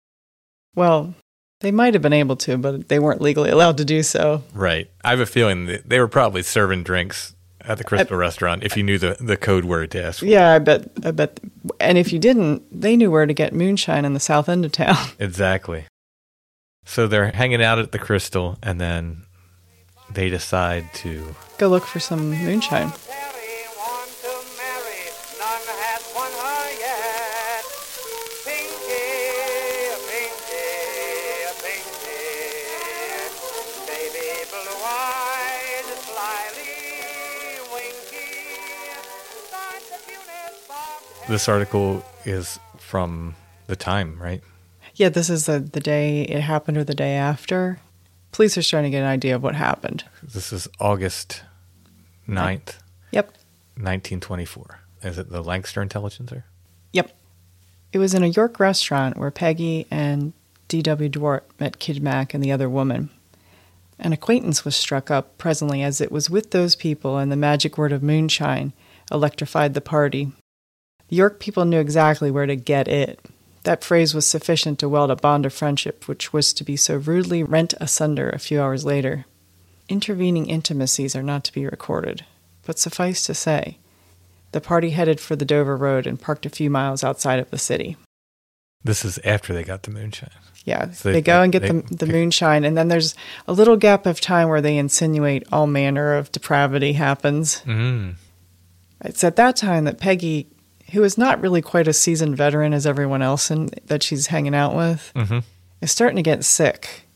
[0.75, 1.15] well,
[1.61, 4.43] they might have been able to, but they weren't legally allowed to do so.
[4.55, 4.91] Right.
[5.05, 8.77] I have a feeling that they were probably serving drinks at the Crystal restaurant if
[8.77, 10.27] you knew the, the code word to ask for.
[10.27, 10.89] Yeah, I bet.
[11.05, 11.41] I bet.
[11.79, 14.73] And if you didn't, they knew where to get moonshine in the south end of
[14.73, 14.97] town.
[15.19, 15.85] Exactly.
[16.85, 19.25] So they're hanging out at the Crystal and then
[20.13, 21.35] they decide to.
[21.59, 22.93] Go look for some moonshine.
[41.31, 43.37] This article is from
[43.69, 44.43] the time, right?
[44.97, 47.79] Yeah, this is the the day it happened or the day after.
[48.33, 50.03] Police are starting to get an idea of what happened.
[50.25, 51.45] This is August
[52.29, 52.79] 9th,
[53.13, 53.27] Yep.
[53.77, 54.81] 1924.
[55.05, 56.47] Is it the Lancaster Intelligencer?
[56.95, 57.13] Yep.
[57.93, 60.33] It was in a York restaurant where Peggy and
[60.67, 61.09] D.W.
[61.09, 63.09] Dwart met Kid Mack and the other woman.
[64.01, 67.79] An acquaintance was struck up presently as it was with those people and the magic
[67.79, 68.73] word of moonshine
[69.13, 70.33] electrified the party.
[71.11, 73.21] The York people knew exactly where to get it.
[73.65, 76.97] That phrase was sufficient to weld a bond of friendship which was to be so
[76.97, 79.27] rudely rent asunder a few hours later.
[79.89, 82.25] Intervening intimacies are not to be recorded,
[82.65, 83.77] but suffice to say,
[84.53, 87.59] the party headed for the Dover Road and parked a few miles outside of the
[87.59, 87.97] city.
[88.83, 90.31] This is after they got the moonshine.
[90.65, 93.15] Yeah, So they, they- go and get they the, the moonshine, and then there's
[93.49, 97.63] a little gap of time where they insinuate all manner of depravity happens.
[97.67, 98.15] Mm.
[99.05, 100.49] It's at that time that Peggy,
[100.93, 104.55] who is not really quite a seasoned veteran as everyone else in, that she's hanging
[104.55, 105.41] out with, hmm
[105.81, 107.07] is starting to get sick.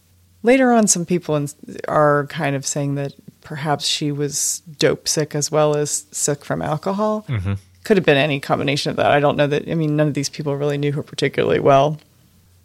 [0.43, 1.49] Later on, some people in,
[1.89, 6.62] are kind of saying that perhaps she was dope sick as well as sick from
[6.62, 7.25] alcohol.
[7.29, 7.55] Mm-hmm.
[7.85, 9.11] Could have been any combination of that.
[9.11, 9.68] I don't know that.
[9.68, 11.99] I mean, none of these people really knew her particularly well.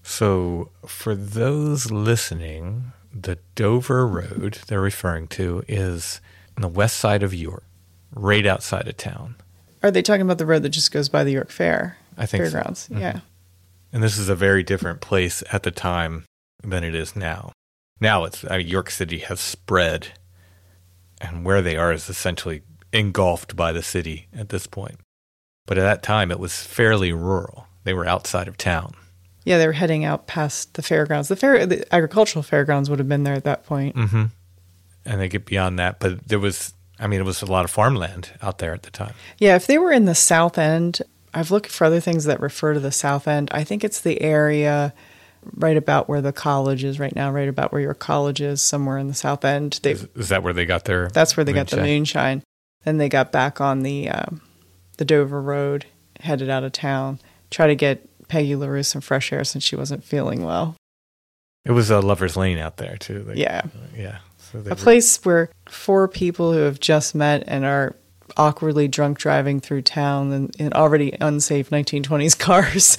[0.03, 6.21] So, for those listening, the Dover Road they're referring to is
[6.55, 7.65] on the west side of York,
[8.15, 9.35] right outside of town.
[9.81, 11.97] Are they talking about the road that just goes by the York Fair?
[12.17, 12.51] I think so.
[12.51, 12.89] Fairgrounds.
[12.91, 13.21] Yeah.
[13.93, 16.25] And this is a very different place at the time
[16.63, 17.53] than it is now.
[18.01, 20.09] Now it's uh, York City has spread,
[21.19, 22.61] and where they are is essentially
[22.93, 24.99] engulfed by the city at this point.
[25.65, 27.67] But at that time, it was fairly rural.
[27.83, 28.93] They were outside of town.
[29.45, 31.27] Yeah, they were heading out past the fairgrounds.
[31.27, 33.95] The fair, the agricultural fairgrounds would have been there at that point.
[33.95, 34.25] Mm-hmm.
[35.05, 37.71] And they get beyond that, but there was, I mean, it was a lot of
[37.71, 39.13] farmland out there at the time.
[39.37, 41.01] Yeah, if they were in the south end,
[41.33, 43.49] I've looked for other things that refer to the south end.
[43.53, 44.93] I think it's the area
[45.55, 48.97] right about where the college is right now, right about where your college is, somewhere
[48.97, 49.79] in the south end.
[49.83, 51.07] They, Is, is that where they got their?
[51.09, 51.89] that's where they got the moonshine?
[52.39, 52.43] moonshine.
[52.83, 54.41] Then they got back on the um,
[54.97, 55.85] the Dover Road,
[56.19, 57.19] headed out of town,
[57.51, 60.75] try to get Peggy LaRue some fresh air since she wasn't feeling well.
[61.65, 63.19] It was a lovers lane out there too.
[63.23, 63.63] They- Yeah.
[63.97, 64.19] yeah.
[64.51, 67.95] So A were- place where four people who have just met and are
[68.37, 72.97] awkwardly drunk driving through town in, in already unsafe 1920s cars.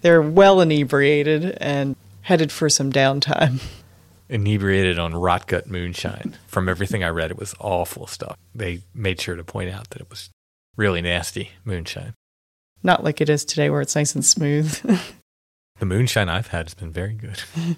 [0.00, 3.62] They're well inebriated and headed for some downtime.
[4.28, 6.36] inebriated on rot gut moonshine.
[6.46, 8.36] From everything I read, it was awful stuff.
[8.54, 10.30] They made sure to point out that it was
[10.76, 12.14] really nasty moonshine.
[12.82, 15.00] Not like it is today where it's nice and smooth.
[15.80, 17.40] The moonshine I've had has been very good.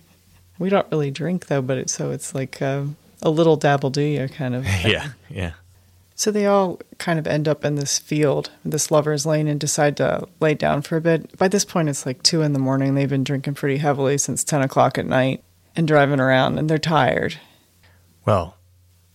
[0.60, 4.02] we don't really drink though, but it's so it's like um, a little dabble do
[4.02, 4.64] you kind of.
[4.84, 5.52] yeah, yeah.
[6.14, 9.96] So they all kind of end up in this field, this lover's lane, and decide
[9.96, 11.36] to lay down for a bit.
[11.38, 12.94] By this point, it's like two in the morning.
[12.94, 15.42] They've been drinking pretty heavily since 10 o'clock at night
[15.74, 17.38] and driving around, and they're tired.
[18.26, 18.54] Well,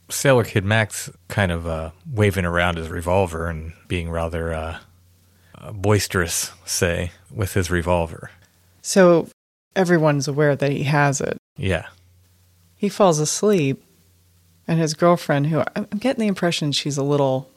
[0.09, 4.79] Sailor Kid Max kind of uh, waving around his revolver and being rather uh,
[5.73, 8.31] boisterous, say, with his revolver.
[8.81, 9.27] So
[9.75, 11.37] everyone's aware that he has it.
[11.57, 11.87] Yeah.
[12.75, 13.83] He falls asleep,
[14.67, 17.49] and his girlfriend, who I'm getting the impression she's a little,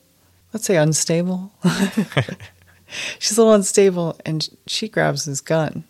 [0.53, 1.53] let's say, unstable.
[3.19, 5.85] she's a little unstable, and she grabs his gun.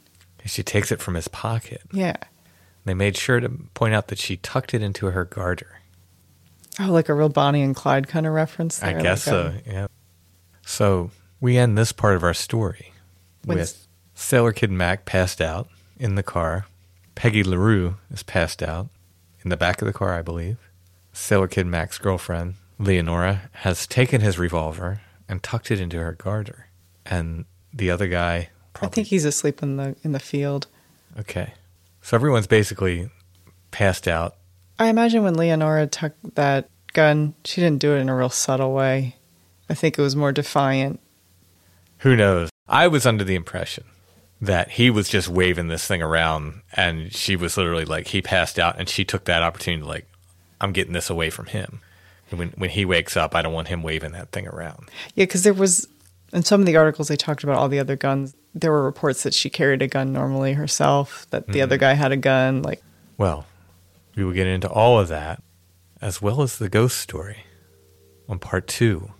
[0.45, 1.83] She takes it from his pocket.
[1.93, 2.16] Yeah.
[2.85, 5.81] They made sure to point out that she tucked it into her garter.
[6.81, 8.99] Oh, like a real Bonnie and Clyde kind of reference there.
[8.99, 9.87] I guess like, so, um, yeah.
[10.64, 11.11] So
[11.41, 12.93] we end this part of our story
[13.45, 15.68] with Sailor Kid Mac passed out
[15.99, 16.66] in the car.
[17.14, 18.88] Peggy LaRue is passed out
[19.42, 20.59] in the back of the car, I believe.
[21.12, 26.68] Sailor Kid Mac's girlfriend, Leonora, has taken his revolver and tucked it into her garter.
[27.05, 30.66] And the other guy, I think he's asleep in the in the field.
[31.18, 31.55] okay.
[32.01, 33.11] So everyone's basically
[33.70, 34.36] passed out.
[34.78, 38.72] I imagine when Leonora took that gun, she didn't do it in a real subtle
[38.72, 39.16] way.
[39.68, 41.01] I think it was more defiant.
[41.99, 42.49] Who knows?
[42.68, 43.84] I was under the impression
[44.41, 48.59] that he was just waving this thing around and she was literally like he passed
[48.59, 50.07] out and she took that opportunity to like
[50.61, 51.80] I'm getting this away from him.
[52.30, 54.91] And when when he wakes up, I don't want him waving that thing around.
[55.14, 55.89] Yeah, because there was
[56.32, 58.34] in some of the articles they talked about all the other guns.
[58.55, 61.80] There were reports that she carried a gun normally herself, that the other mm-hmm.
[61.80, 62.62] guy had a gun.
[62.62, 62.82] Like,
[63.16, 63.47] Well,
[64.16, 65.43] we will get into all of that
[66.01, 67.45] as well as the ghost story
[68.28, 69.11] on part 2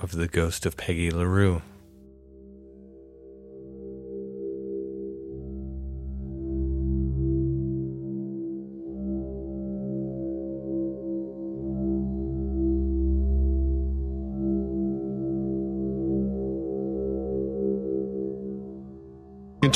[0.00, 1.62] of The Ghost of Peggy LaRue.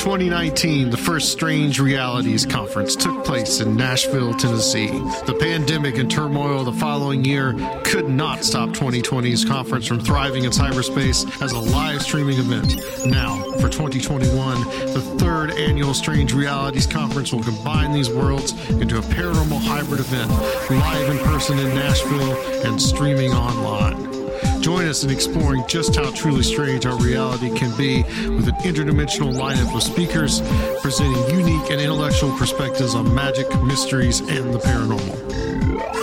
[0.01, 4.87] 2019, the first Strange Realities Conference took place in Nashville, Tennessee.
[4.87, 10.45] The pandemic and turmoil of the following year could not stop 2020's conference from thriving
[10.45, 12.77] in cyberspace as a live streaming event.
[13.05, 19.01] Now, for 2021, the third annual Strange Realities Conference will combine these worlds into a
[19.01, 20.31] paranormal hybrid event,
[20.71, 24.20] live in person in Nashville and streaming online.
[24.61, 29.33] Join us in exploring just how truly strange our reality can be with an interdimensional
[29.33, 30.39] lineup of speakers
[30.81, 35.17] presenting unique and intellectual perspectives on magic, mysteries, and the paranormal.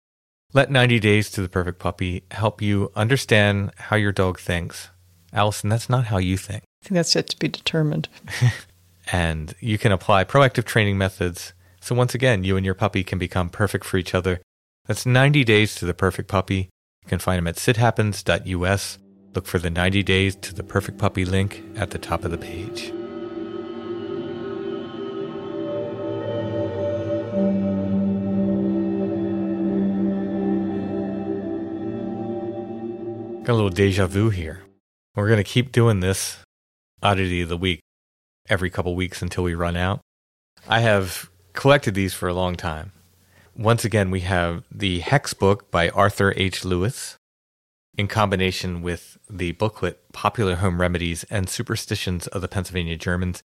[0.55, 4.89] Let 90 Days to the Perfect Puppy help you understand how your dog thinks.
[5.31, 6.63] Allison, that's not how you think.
[6.83, 8.09] I think that's yet to be determined.
[9.13, 11.53] And you can apply proactive training methods.
[11.83, 14.41] So, once again, you and your puppy can become perfect for each other.
[14.87, 16.71] That's 90 Days to the Perfect Puppy.
[17.03, 18.99] You can find them at sithappens.us.
[19.35, 22.39] Look for the 90 Days to the Perfect Puppy link at the top of the
[22.39, 22.91] page.
[33.43, 34.65] Got a little deja vu here.
[35.17, 36.39] We're going to keep doing this
[37.03, 37.81] oddity of the week
[38.51, 40.01] every couple weeks until we run out.
[40.69, 42.93] I have collected these for a long time.
[43.57, 46.67] Once again, we have the Hex book by Arthur H.
[46.67, 47.17] Lewis
[47.97, 53.43] in combination with the booklet Popular Home Remedies and Superstitions of the Pennsylvania Germans.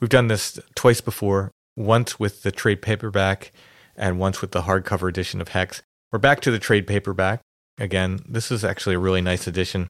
[0.00, 3.52] We've done this twice before, once with the trade paperback
[3.94, 5.82] and once with the hardcover edition of Hex.
[6.10, 7.42] We're back to the trade paperback.
[7.78, 9.88] Again, this is actually a really nice edition.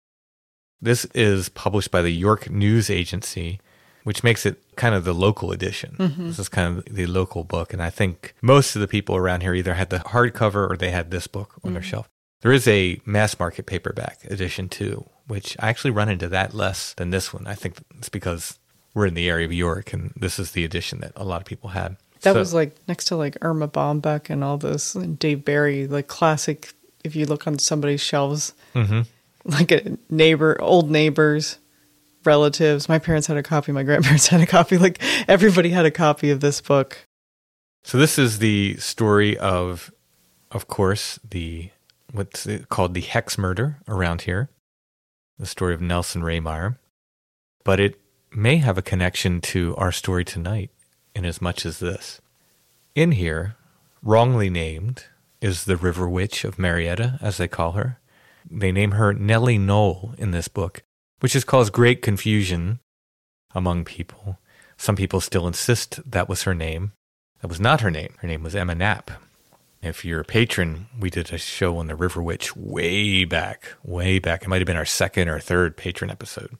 [0.81, 3.61] This is published by the York News Agency,
[4.05, 5.95] which makes it kind of the local edition.
[5.99, 6.17] Mhm.
[6.29, 7.73] This is kind of the local book.
[7.73, 10.91] And I think most of the people around here either had the hardcover or they
[10.91, 11.87] had this book on their Mhm.
[11.87, 12.09] shelf.
[12.41, 16.95] There is a mass market paperback edition too, which I actually run into that less
[16.95, 17.47] than this one.
[17.47, 18.59] I think it's because
[18.95, 21.47] we're in the area of York and this is the edition that a lot of
[21.47, 21.97] people had.
[22.23, 25.87] That So- was like next to like Erma Bombeck and all those and Dave Barry,
[25.87, 26.73] like classic.
[27.05, 29.07] If you look on somebody's shelves, Mhm.
[29.45, 31.59] like a neighbor, old neighbors,
[32.25, 32.89] relatives.
[32.89, 33.73] My parents had a copy.
[33.73, 34.79] My grandparents had a copy.
[34.79, 37.07] Like everybody had a copy of this book.
[37.85, 39.93] So this is the story of,
[40.53, 41.71] of course, the
[42.13, 44.51] what's it called the hex murder around here,
[45.39, 46.77] the story of Nelson Rehmeyer,
[47.65, 47.99] but it
[48.31, 50.71] may have a connection to our story tonight,
[51.15, 52.21] in as much as this.
[52.95, 53.57] In here,
[54.03, 55.07] wrongly named,
[55.43, 57.99] is the River Witch of Marietta, as they call her.
[58.49, 60.83] They name her Nellie Knoll in this book,
[61.21, 62.79] which has caused great confusion
[63.55, 64.39] among people.
[64.77, 66.93] Some people still insist that was her name.
[67.41, 68.15] That was not her name.
[68.19, 69.11] Her name was Emma Knapp.
[69.83, 74.21] If you're a patron, we did a show on the River Witch way back, way
[74.21, 74.43] back.
[74.43, 76.57] It might have been our second or third patron episode.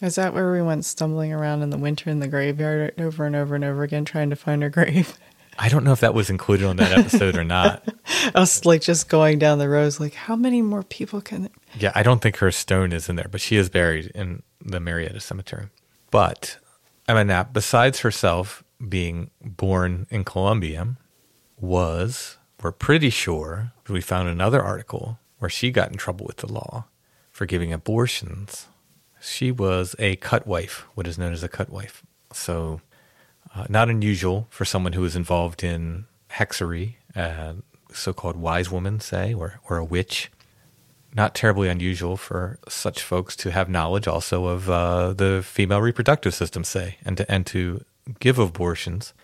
[0.00, 3.34] Is that where we went stumbling around in the winter in the graveyard over and
[3.34, 5.18] over and over again trying to find her grave?
[5.58, 7.86] I don't know if that was included on that episode or not.
[8.34, 11.48] Us like just going down the roads, like how many more people can?
[11.78, 14.80] Yeah, I don't think her stone is in there, but she is buried in the
[14.80, 15.68] Marietta Cemetery.
[16.10, 16.58] But
[17.08, 20.96] Emma Knapp, besides herself being born in Columbia,
[21.58, 26.52] was, we're pretty sure, we found another article where she got in trouble with the
[26.52, 26.84] law
[27.30, 28.66] for giving abortions.
[29.20, 32.02] She was a cut wife, what is known as a cut wife.
[32.32, 32.80] So,
[33.56, 37.54] uh, not unusual for someone who is involved in hexery, uh,
[37.92, 40.30] so called wise woman, say, or, or a witch
[41.14, 46.34] not terribly unusual for such folks to have knowledge also of uh, the female reproductive
[46.34, 47.82] system, say, and to, and to
[48.20, 49.14] give abortions.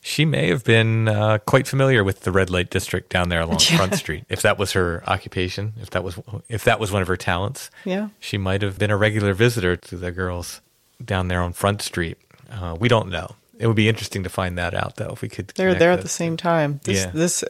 [0.00, 3.58] She may have been uh, quite familiar with the red light district down there along
[3.70, 3.76] Yeah.
[3.76, 4.24] Front Street.
[4.28, 6.18] If that was her occupation, if that was
[6.48, 8.08] if that was one of her talents, Yeah.
[8.18, 10.60] she might have been a regular visitor to the girls
[11.04, 12.18] down there on Front Street.
[12.50, 13.36] Uh, we don't know.
[13.60, 15.48] It would be interesting to find that out, though, if we could.
[15.48, 16.80] They're there at the same time.
[16.84, 17.10] This Yeah.
[17.12, 17.44] this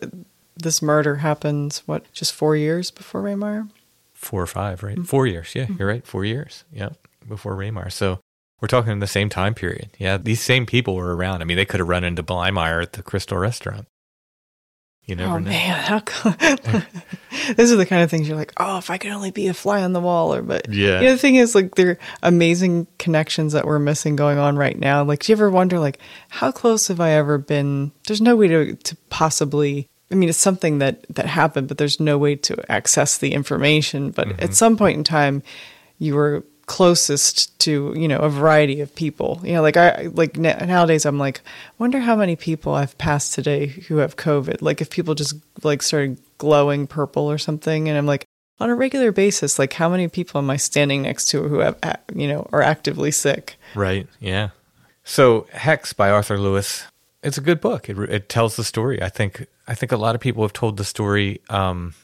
[0.57, 3.69] this murder happens what just four years before Rehmeyer.
[4.13, 4.87] four or five, Mm-hmm.
[5.01, 5.07] right?
[5.07, 5.55] Four years.
[5.55, 6.07] Yeah, you're right.
[6.07, 6.65] Four years.
[6.73, 6.91] Yeah,
[7.27, 7.91] before Raymar.
[7.91, 8.19] So
[8.61, 9.89] we're talking in the same time period.
[9.99, 11.41] Yeah, these same people were around.
[11.41, 13.87] I mean, they could have run into Blymire at the Crystal Restaurant.
[15.11, 15.51] You never oh know.
[15.51, 16.31] man, how co-
[17.57, 19.55] those are the kind of things you're like, oh, if I could only be a
[19.55, 21.01] fly on the wall, or but Yeah.
[21.01, 24.57] You know, the thing is, like, there are amazing connections that we're missing going on
[24.57, 25.03] right now.
[25.05, 25.99] Like, do you ever wonder, like,
[26.29, 27.93] how close have I ever been?
[28.07, 29.89] There's no way to to possibly.
[30.13, 34.11] I mean, it's something that that happened, but there's no way to access the information.
[34.11, 34.43] But Mm-hmm.
[34.43, 35.43] at some point in time,
[35.99, 40.37] you were closest to you know a variety of people you know like i like
[40.37, 41.41] nowadays i'm like
[41.79, 45.83] wonder how many people i've passed today who have covid like if people just like
[45.83, 48.25] started glowing purple or something and i'm like
[48.61, 51.77] on a regular basis like how many people am i standing next to who have
[52.15, 54.07] you know are actively sick Right.
[54.19, 54.51] Yeah.
[55.05, 56.85] So Hex by Arthur Lewis.
[57.23, 57.89] It's a good book.
[57.89, 59.03] It, it tells the story.
[59.03, 59.47] I think.
[59.67, 61.41] I think a lot of people have told the story.
[61.49, 61.95] Um,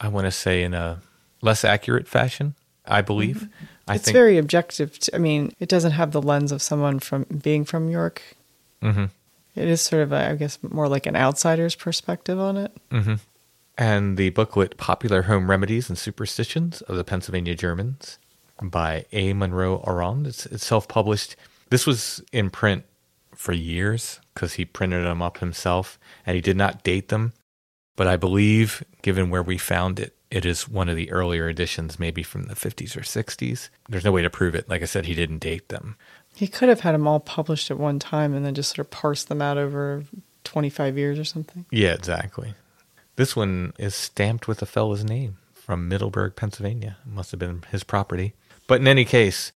[0.00, 1.00] I want to say in a
[1.40, 2.54] less accurate fashion.
[2.84, 3.48] I believe.
[3.88, 4.14] I it's think.
[4.14, 7.88] very objective to, i mean it doesn't have the lens of someone from being from
[7.88, 8.22] york
[8.82, 9.10] Mhm.
[9.54, 13.20] it is sort of a, i guess more like an outsider's perspective on it Mhm.
[13.78, 18.18] And the booklet "Popular Home Remedies and Superstitions of the Pennsylvania Germans"
[18.62, 19.34] by A.
[19.34, 20.26] Monroe Aurand.
[20.26, 21.36] It's, it's self-published.
[21.68, 22.84] This was in print
[23.34, 27.34] for years because he printed them up himself, and he did not date them.
[27.96, 31.98] But I believe, given where we found it, it is one of the earlier editions,
[31.98, 33.68] maybe from the 50s or 60s.
[33.88, 34.68] There's no way to prove it.
[34.68, 35.96] Like I said, he didn't date them.
[36.34, 38.90] He could have had them all published at one time and then just sort of
[38.90, 40.04] parsed them out over
[40.44, 41.64] 25 years or something.
[41.70, 42.54] Yeah, exactly.
[43.16, 46.98] This one is stamped with a fellow's name from Middleburg, Pennsylvania.
[47.06, 48.34] It must have been his property.
[48.66, 49.52] But in any case,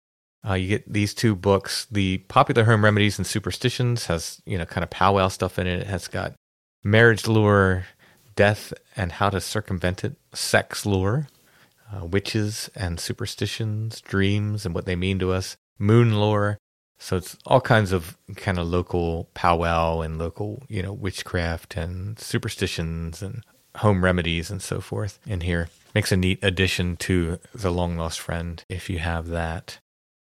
[0.48, 1.86] uh, you get these two books.
[1.90, 5.80] The Popular Home Remedies and Superstitions has, you know, kind of powwow stuff in it.
[5.80, 6.34] It has got
[6.84, 7.84] marriage lure,
[8.38, 11.26] death and how to circumvent it, sex lore,
[11.92, 16.56] uh, witches and superstitions, dreams and what they mean to us, moon lore.
[17.00, 22.16] So it's all kinds of kind of local powwow and local, you know, witchcraft and
[22.16, 23.44] superstitions and
[23.78, 25.68] home remedies and so forth in here.
[25.92, 29.80] Makes a neat addition to the long lost friend if you have that.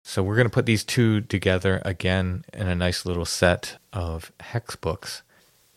[0.04, 4.32] So we're going to put these two together again in a nice little set of
[4.40, 5.22] hex books.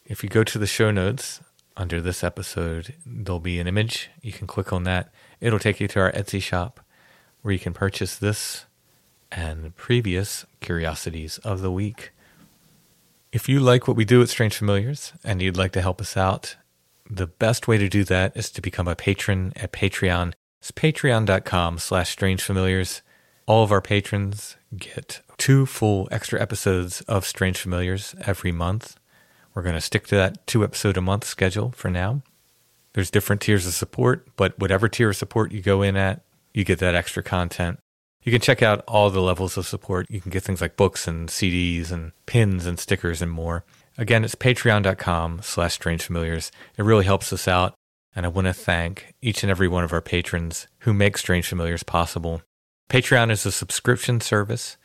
[0.06, 1.40] If you go to the show notes
[1.76, 4.10] under this episode, there'll be an image.
[4.20, 5.12] You can click on that.
[5.40, 6.80] It'll take you to our Etsy shop
[7.42, 8.66] where you can purchase this
[9.30, 12.12] and previous curiosities of the week.
[13.32, 16.16] If you like what we do at Strange Familiars and you'd like to help us
[16.16, 16.56] out,
[17.08, 20.34] the best way to do that is to become a patron at Patreon.
[20.60, 23.00] It's patreon.com slash strangefamiliars.
[23.46, 28.96] All of our patrons get two full extra episodes of Strange Familiars every month.
[29.54, 32.22] We're going to stick to that two episode a month schedule for now.
[32.94, 36.22] There's different tiers of support, but whatever tier of support you go in at,
[36.52, 37.78] you get that extra content.
[38.22, 40.06] You can check out all the levels of support.
[40.08, 43.64] You can get things like books and CDs and pins and stickers and more.
[43.98, 46.52] Again, it's patreon.com slash strange familiars.
[46.76, 47.74] It really helps us out.
[48.14, 51.48] And I want to thank each and every one of our patrons who make Strange
[51.48, 52.42] Familiars possible.
[52.90, 54.76] Patreon is a subscription service.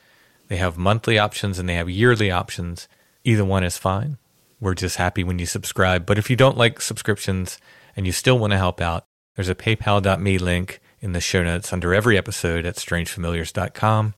[0.48, 2.88] They have monthly options and they have yearly options.
[3.26, 4.18] Either one is fine.
[4.60, 6.06] We're just happy when you subscribe.
[6.06, 7.60] But if you don't like subscriptions
[7.96, 9.06] and you still want to help out,
[9.36, 14.16] there's a paypal.me link in the show notes under every episode at strangefamiliars.com.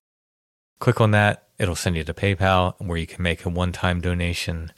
[0.79, 1.49] Click on that.
[1.57, 4.71] It'll send you to PayPal where you can make a one time donation.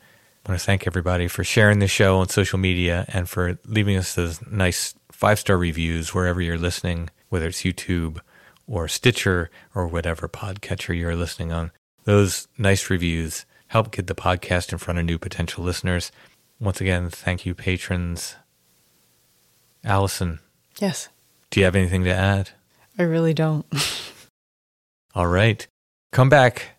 [0.43, 3.97] I want to thank everybody for sharing the show on social media and for leaving
[3.97, 8.19] us those nice five star reviews wherever you're listening, whether it's YouTube
[8.65, 11.71] or Stitcher or whatever podcatcher you're listening on.
[12.05, 16.11] Those nice reviews help get the podcast in front of new potential listeners.
[16.59, 18.35] Once again, thank you, patrons.
[19.85, 20.39] Allison,
[20.79, 21.07] Yes,
[21.49, 22.49] do you have anything to add?
[22.99, 23.65] I really don't.
[25.15, 25.65] All right.
[26.11, 26.71] Come back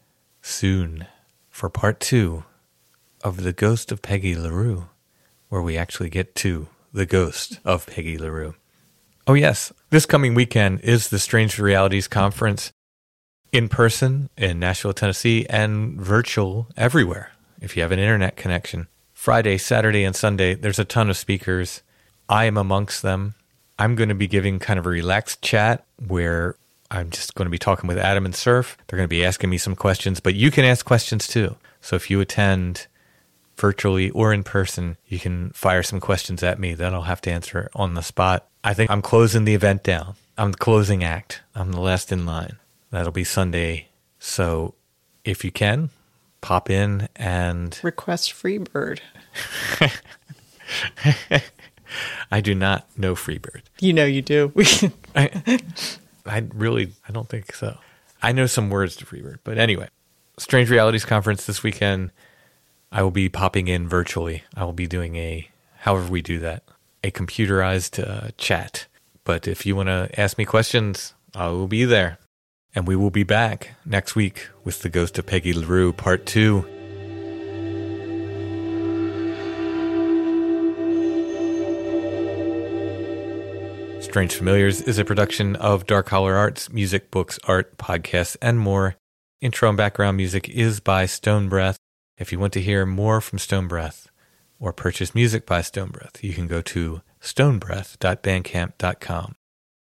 [0.43, 1.07] soon
[1.49, 2.45] for part two
[3.25, 4.89] of The Ghost of Peggy LaRue,
[5.49, 8.55] where we actually get to the ghost of Peggy LaRue.
[9.27, 9.73] Oh, yes.
[9.89, 12.71] This coming weekend is the Strange Realities Conference
[13.53, 18.89] in person in Nashville, Tennessee, and virtual everywhere if you have an internet connection.
[19.13, 21.83] Friday, Saturday, and Sunday, there's a ton of speakers.
[22.29, 23.35] I am amongst them.
[23.79, 26.57] I'm going to be giving kind of a relaxed chat where
[26.91, 28.77] I'm just going to be talking with Adam and Surf.
[28.87, 31.57] They're going to be asking me some questions, but you can ask questions too.
[31.81, 32.87] So if you attend
[33.57, 37.31] virtually or in person, you can fire some questions at me that I'll have to
[37.31, 38.49] answer on the spot.
[38.65, 40.15] I think I'm closing the event down.
[40.39, 41.43] I'm the closing act.
[41.55, 42.57] I'm the last in line.
[42.93, 43.89] That'll be Sunday.
[44.21, 44.75] So
[45.25, 45.91] if you can,
[46.43, 49.01] pop in and Request Freebird.
[52.31, 53.63] I do not know Freebird.
[53.81, 54.53] You know you do.
[55.17, 55.59] I,
[56.27, 57.79] I really, I don't think so.
[58.23, 59.89] I know some words to Freebird, but anyway,
[60.39, 62.13] Strange Realities Conference this weekend.
[62.93, 64.45] I will be popping in virtually.
[64.55, 66.63] I will be doing a however we do that,
[67.03, 68.87] a computerized uh, chat.
[69.25, 72.19] But if you want to ask me questions, I will be there.
[72.75, 76.67] And we will be back next week with The Ghost of Peggy LaRue Part 2.
[84.01, 88.97] Strange Familiars is a production of Dark Holler Arts, music, books, art, podcasts, and more.
[89.41, 91.77] Intro and background music is by Stone Breath.
[92.19, 94.09] If you want to hear more from Stone Breath
[94.61, 99.35] or purchase music by Stone Breath, you can go to stonebreath.bandcamp.com.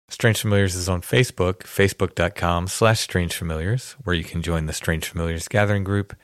[0.09, 5.09] Strange Familiars is on Facebook, facebook.com slash Strange Familiars, where you can join the Strange
[5.09, 6.14] Familiars gathering group.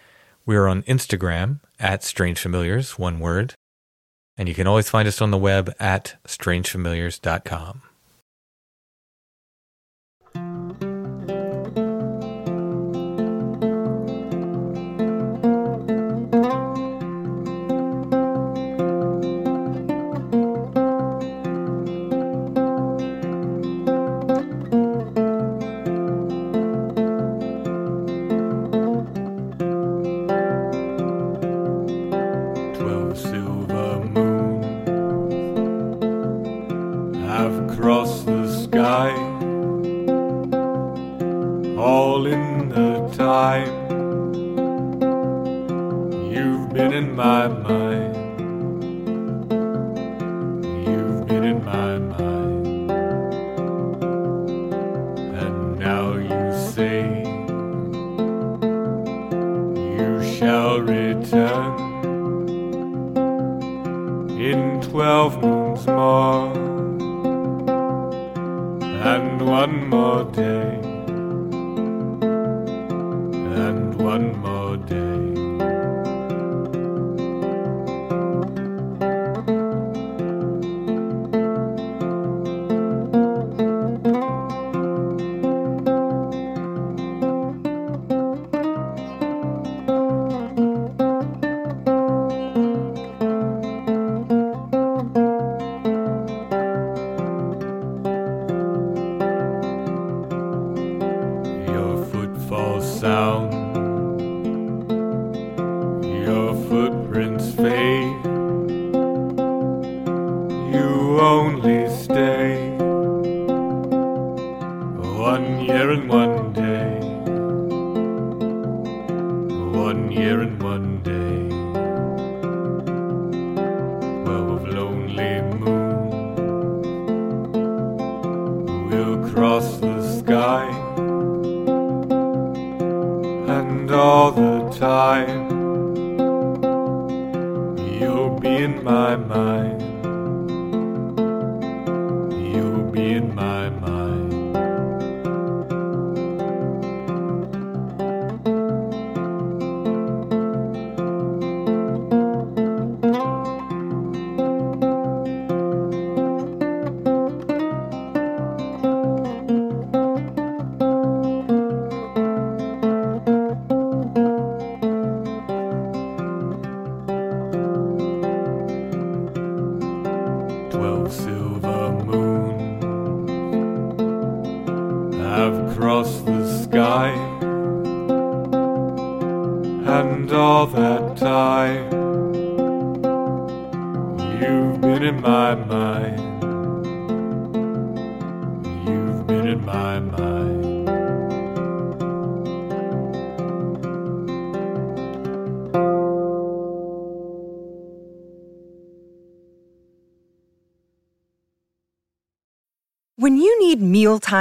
[0.47, 3.55] We are on Instagram at Strange Familiars, one word.
[4.37, 7.83] And you can always find us on the web at strangefamiliars.com.
[60.43, 61.73] shall return
[64.41, 66.53] in twelve moons more,
[69.13, 70.82] and one more day,